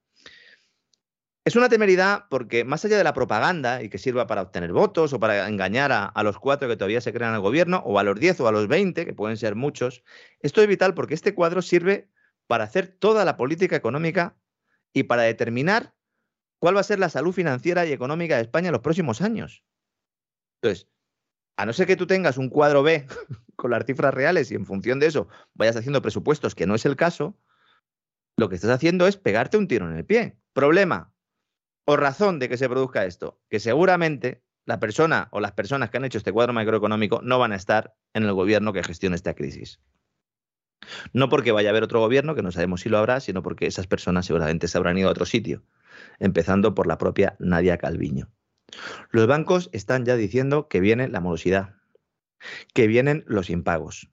[1.44, 5.12] Es una temeridad porque más allá de la propaganda y que sirva para obtener votos
[5.14, 8.20] o para engañar a, los cuatro que todavía se crean al gobierno, o a los
[8.20, 10.04] diez o a los veinte, que pueden ser muchos,
[10.40, 12.10] esto es vital porque este cuadro sirve
[12.46, 14.36] para hacer toda la política económica
[14.92, 15.94] y para determinar
[16.58, 19.64] cuál va a ser la salud financiera y económica de España en los próximos años.
[20.60, 20.88] Entonces,
[21.56, 23.06] a no ser que tú tengas un cuadro B
[23.56, 26.84] con las cifras reales y en función de eso vayas haciendo presupuestos, que no es
[26.84, 27.38] el caso,
[28.36, 30.36] lo que estás haciendo es pegarte un tiro en el pie.
[30.52, 31.12] Problema,
[31.84, 33.40] o razón de que se produzca esto?
[33.48, 37.52] Que seguramente la persona o las personas que han hecho este cuadro macroeconómico no van
[37.52, 39.80] a estar en el gobierno que gestione esta crisis.
[41.12, 43.66] No porque vaya a haber otro gobierno, que no sabemos si lo habrá, sino porque
[43.66, 45.62] esas personas seguramente se habrán ido a otro sitio,
[46.18, 48.30] empezando por la propia Nadia Calviño.
[49.10, 51.74] Los bancos están ya diciendo que viene la morosidad,
[52.72, 54.08] que vienen los impagos,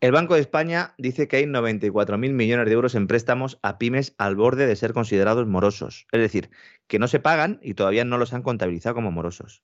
[0.00, 4.14] el Banco de España dice que hay 94.000 millones de euros en préstamos a pymes
[4.18, 6.06] al borde de ser considerados morosos.
[6.12, 6.50] Es decir,
[6.86, 9.62] que no se pagan y todavía no los han contabilizado como morosos.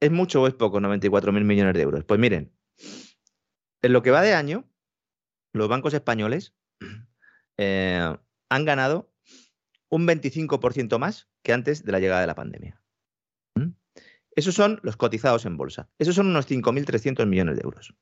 [0.00, 2.04] ¿Es mucho o es poco 94.000 millones de euros?
[2.04, 2.52] Pues miren,
[3.82, 4.70] en lo que va de año,
[5.54, 6.54] los bancos españoles
[7.56, 8.16] eh,
[8.50, 9.10] han ganado
[9.88, 12.82] un 25% más que antes de la llegada de la pandemia.
[13.54, 13.70] ¿Mm?
[14.36, 15.88] Esos son los cotizados en bolsa.
[15.98, 17.94] Esos son unos 5.300 millones de euros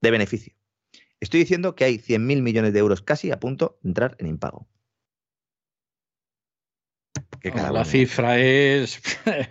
[0.00, 0.54] de beneficio.
[1.20, 4.68] Estoy diciendo que hay 100.000 millones de euros casi a punto de entrar en impago.
[7.42, 9.02] la cifra es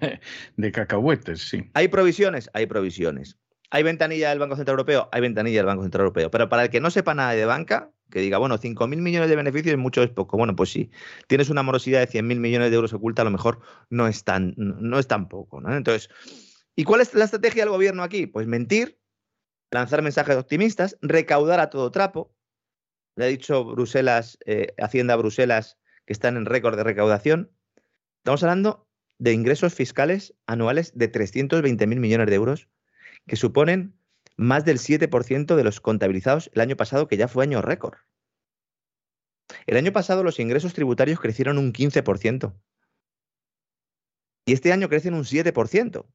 [0.58, 1.70] de cacahuetes, sí.
[1.74, 2.50] ¿Hay provisiones?
[2.54, 3.40] Hay provisiones.
[3.72, 5.10] ¿Hay ventanilla del Banco Central Europeo?
[5.12, 6.32] Hay ventanilla del Banco Central Europeo.
[6.32, 9.36] Pero para el que no sepa nada de banca, que diga, bueno, 5.000 millones de
[9.36, 10.38] beneficios es mucho, es poco.
[10.38, 10.90] Bueno, pues sí.
[11.28, 13.60] Tienes una morosidad de 100.000 millones de euros oculta, a lo mejor
[13.92, 15.62] no es tan, no es tan poco.
[15.62, 15.76] ¿no?
[15.76, 16.10] Entonces,
[16.76, 18.26] ¿y cuál es la estrategia del gobierno aquí?
[18.26, 18.99] Pues mentir
[19.72, 22.34] lanzar mensajes optimistas, recaudar a todo trapo.
[23.16, 27.52] Le ha dicho Bruselas, eh, Hacienda Bruselas, que están en récord de recaudación.
[28.18, 28.88] Estamos hablando
[29.20, 32.70] de ingresos fiscales anuales de 320.000 millones de euros,
[33.28, 34.00] que suponen
[34.38, 37.98] más del 7% de los contabilizados el año pasado, que ya fue año récord.
[39.66, 42.56] El año pasado los ingresos tributarios crecieron un 15%.
[44.46, 46.06] Y este año crecen un 7%.
[46.06, 46.10] Un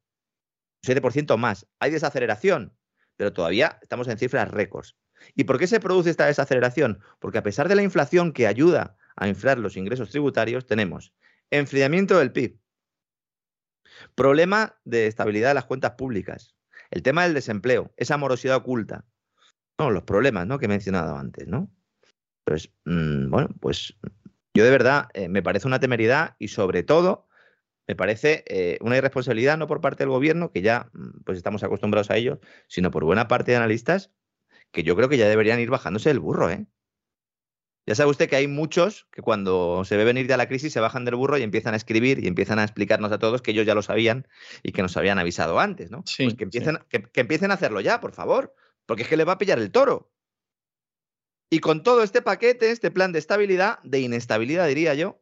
[0.81, 1.67] 7% más.
[1.79, 2.75] Hay desaceleración,
[3.17, 4.95] pero todavía estamos en cifras récords.
[5.33, 6.99] ¿Y por qué se produce esta desaceleración?
[7.19, 11.13] Porque a pesar de la inflación que ayuda a inflar los ingresos tributarios, tenemos
[11.49, 12.59] enfriamiento del PIB,
[14.15, 16.55] problema de estabilidad de las cuentas públicas,
[16.91, 19.05] el tema del desempleo, esa morosidad oculta,
[19.79, 20.59] no, los problemas ¿no?
[20.59, 21.69] que he mencionado antes, ¿no?
[22.43, 23.97] Pues, bueno, pues
[24.53, 27.27] yo de verdad eh, me parece una temeridad y sobre todo
[27.87, 31.63] me parece eh, una irresponsabilidad no por parte del gobierno, que ya mm, pues estamos
[31.63, 34.11] acostumbrados a ello, sino por buena parte de analistas
[34.71, 36.65] que yo creo que ya deberían ir bajándose el burro, ¿eh?
[37.87, 40.79] Ya sabe usted que hay muchos que cuando se ve venir ya la crisis se
[40.79, 43.67] bajan del burro y empiezan a escribir y empiezan a explicarnos a todos que ellos
[43.67, 44.27] ya lo sabían
[44.63, 46.01] y que nos habían avisado antes, ¿no?
[46.07, 48.55] Sí, pues que empiecen, que, empiecen a hacerlo ya, por favor,
[48.87, 50.11] porque es que le va a pillar el toro.
[51.51, 55.21] Y con todo este paquete, este plan de estabilidad, de inestabilidad diría yo,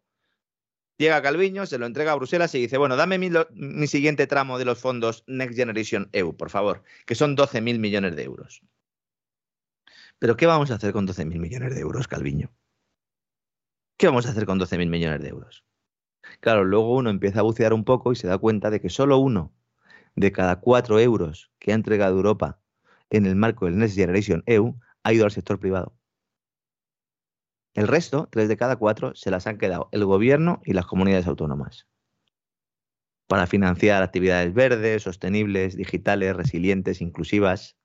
[0.98, 4.66] llega Calviño, se lo entrega a Bruselas y dice, bueno, dame mi, siguiente tramo de
[4.66, 8.62] los fondos Next Generation EU, por favor, que son 12.000 millones de euros.
[10.20, 12.52] Pero ¿qué vamos a hacer con 12.000 millones de euros, Calviño?
[13.98, 15.66] ¿Qué vamos a hacer con 12.000 millones de euros?
[16.40, 19.18] Claro, luego uno empieza a bucear un poco y se da cuenta de que solo
[19.18, 19.54] uno
[20.16, 22.60] de cada cuatro euros que ha entregado Europa
[23.10, 25.96] en el marco del Next Generation EU ha ido al sector privado.
[27.74, 31.28] El resto, tres de cada cuatro, se las han quedado el gobierno y las comunidades
[31.28, 31.88] autónomas
[33.28, 37.78] para financiar actividades verdes, sostenibles, digitales, resilientes, inclusivas,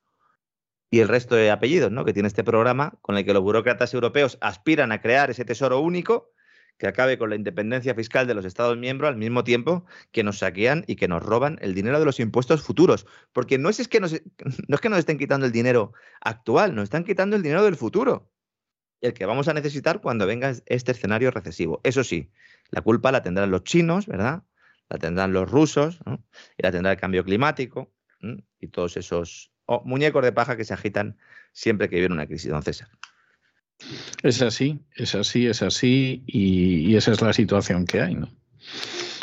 [0.91, 2.05] y el resto de apellidos ¿no?
[2.05, 5.81] que tiene este programa, con el que los burócratas europeos aspiran a crear ese tesoro
[5.81, 6.33] único
[6.79, 10.39] que acabe con la independencia fiscal de los Estados miembros al mismo tiempo que nos
[10.39, 13.05] saquean y que nos roban el dinero de los impuestos futuros.
[13.33, 14.13] Porque no es, que nos,
[14.69, 17.75] no es que nos estén quitando el dinero actual, nos están quitando el dinero del
[17.75, 18.31] futuro.
[19.01, 21.81] El que vamos a necesitar cuando venga este escenario recesivo.
[21.85, 22.31] Eso sí,
[22.71, 24.43] la culpa la tendrán los chinos, ¿verdad?
[24.89, 26.01] La tendrán los rusos,
[26.57, 27.93] y la tendrá el cambio climático
[28.59, 31.19] y todos esos o muñecos de paja que se agitan
[31.53, 32.89] siempre que viene una crisis, don César.
[34.23, 38.29] Es así, es así, es así, y, y esa es la situación que hay, ¿no?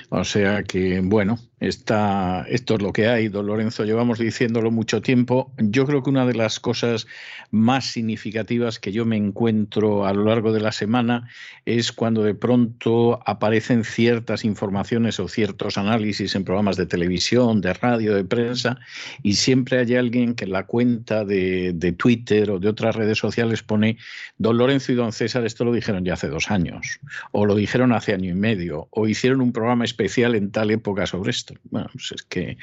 [0.10, 5.02] O sea que, bueno, Está, esto es lo que hay, don Lorenzo, llevamos diciéndolo mucho
[5.02, 5.52] tiempo.
[5.58, 7.08] Yo creo que una de las cosas
[7.50, 11.28] más significativas que yo me encuentro a lo largo de la semana
[11.66, 17.74] es cuando de pronto aparecen ciertas informaciones o ciertos análisis en programas de televisión, de
[17.74, 18.78] radio, de prensa,
[19.24, 23.18] y siempre hay alguien que en la cuenta de, de Twitter o de otras redes
[23.18, 23.98] sociales pone,
[24.38, 27.00] don Lorenzo y don César, esto lo dijeron ya hace dos años,
[27.32, 31.08] o lo dijeron hace año y medio, o hicieron un programa especial en tal época
[31.08, 31.55] sobre esto.
[31.64, 32.58] Bueno, pues es que,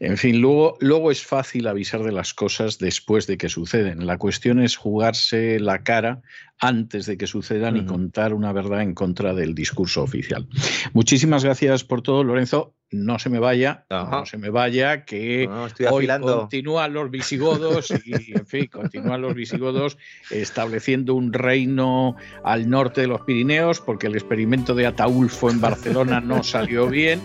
[0.00, 4.06] en fin, luego, luego es fácil avisar de las cosas después de que suceden.
[4.06, 6.22] La cuestión es jugarse la cara
[6.58, 10.46] antes de que sucedan y contar una verdad en contra del discurso oficial.
[10.92, 15.48] Muchísimas gracias por todo, Lorenzo no se me vaya, no se me vaya, que
[15.90, 19.98] hoy continúan los visigodos y, en fin, continúan los visigodos
[20.30, 26.20] estableciendo un reino al norte de los Pirineos, porque el experimento de Ataulfo en Barcelona
[26.20, 27.20] no salió bien.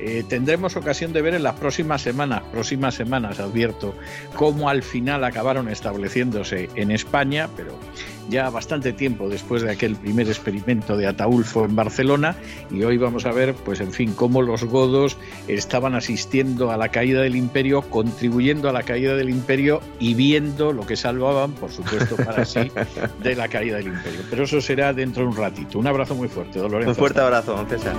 [0.00, 3.94] Eh, tendremos ocasión de ver en las próximas semanas, próximas semanas, advierto,
[4.34, 7.78] cómo al final acabaron estableciéndose en España, pero
[8.28, 12.36] ya bastante tiempo después de aquel primer experimento de Ataulfo en Barcelona
[12.70, 15.16] y hoy vamos a ver, pues en fin, cómo los godos
[15.48, 20.72] estaban asistiendo a la caída del imperio, contribuyendo a la caída del imperio y viendo
[20.72, 22.70] lo que salvaban, por supuesto, para sí,
[23.22, 24.20] de la caída del imperio.
[24.30, 25.78] Pero eso será dentro de un ratito.
[25.78, 26.86] Un abrazo muy fuerte, Dolores.
[26.86, 27.96] Un fuerte abrazo, César.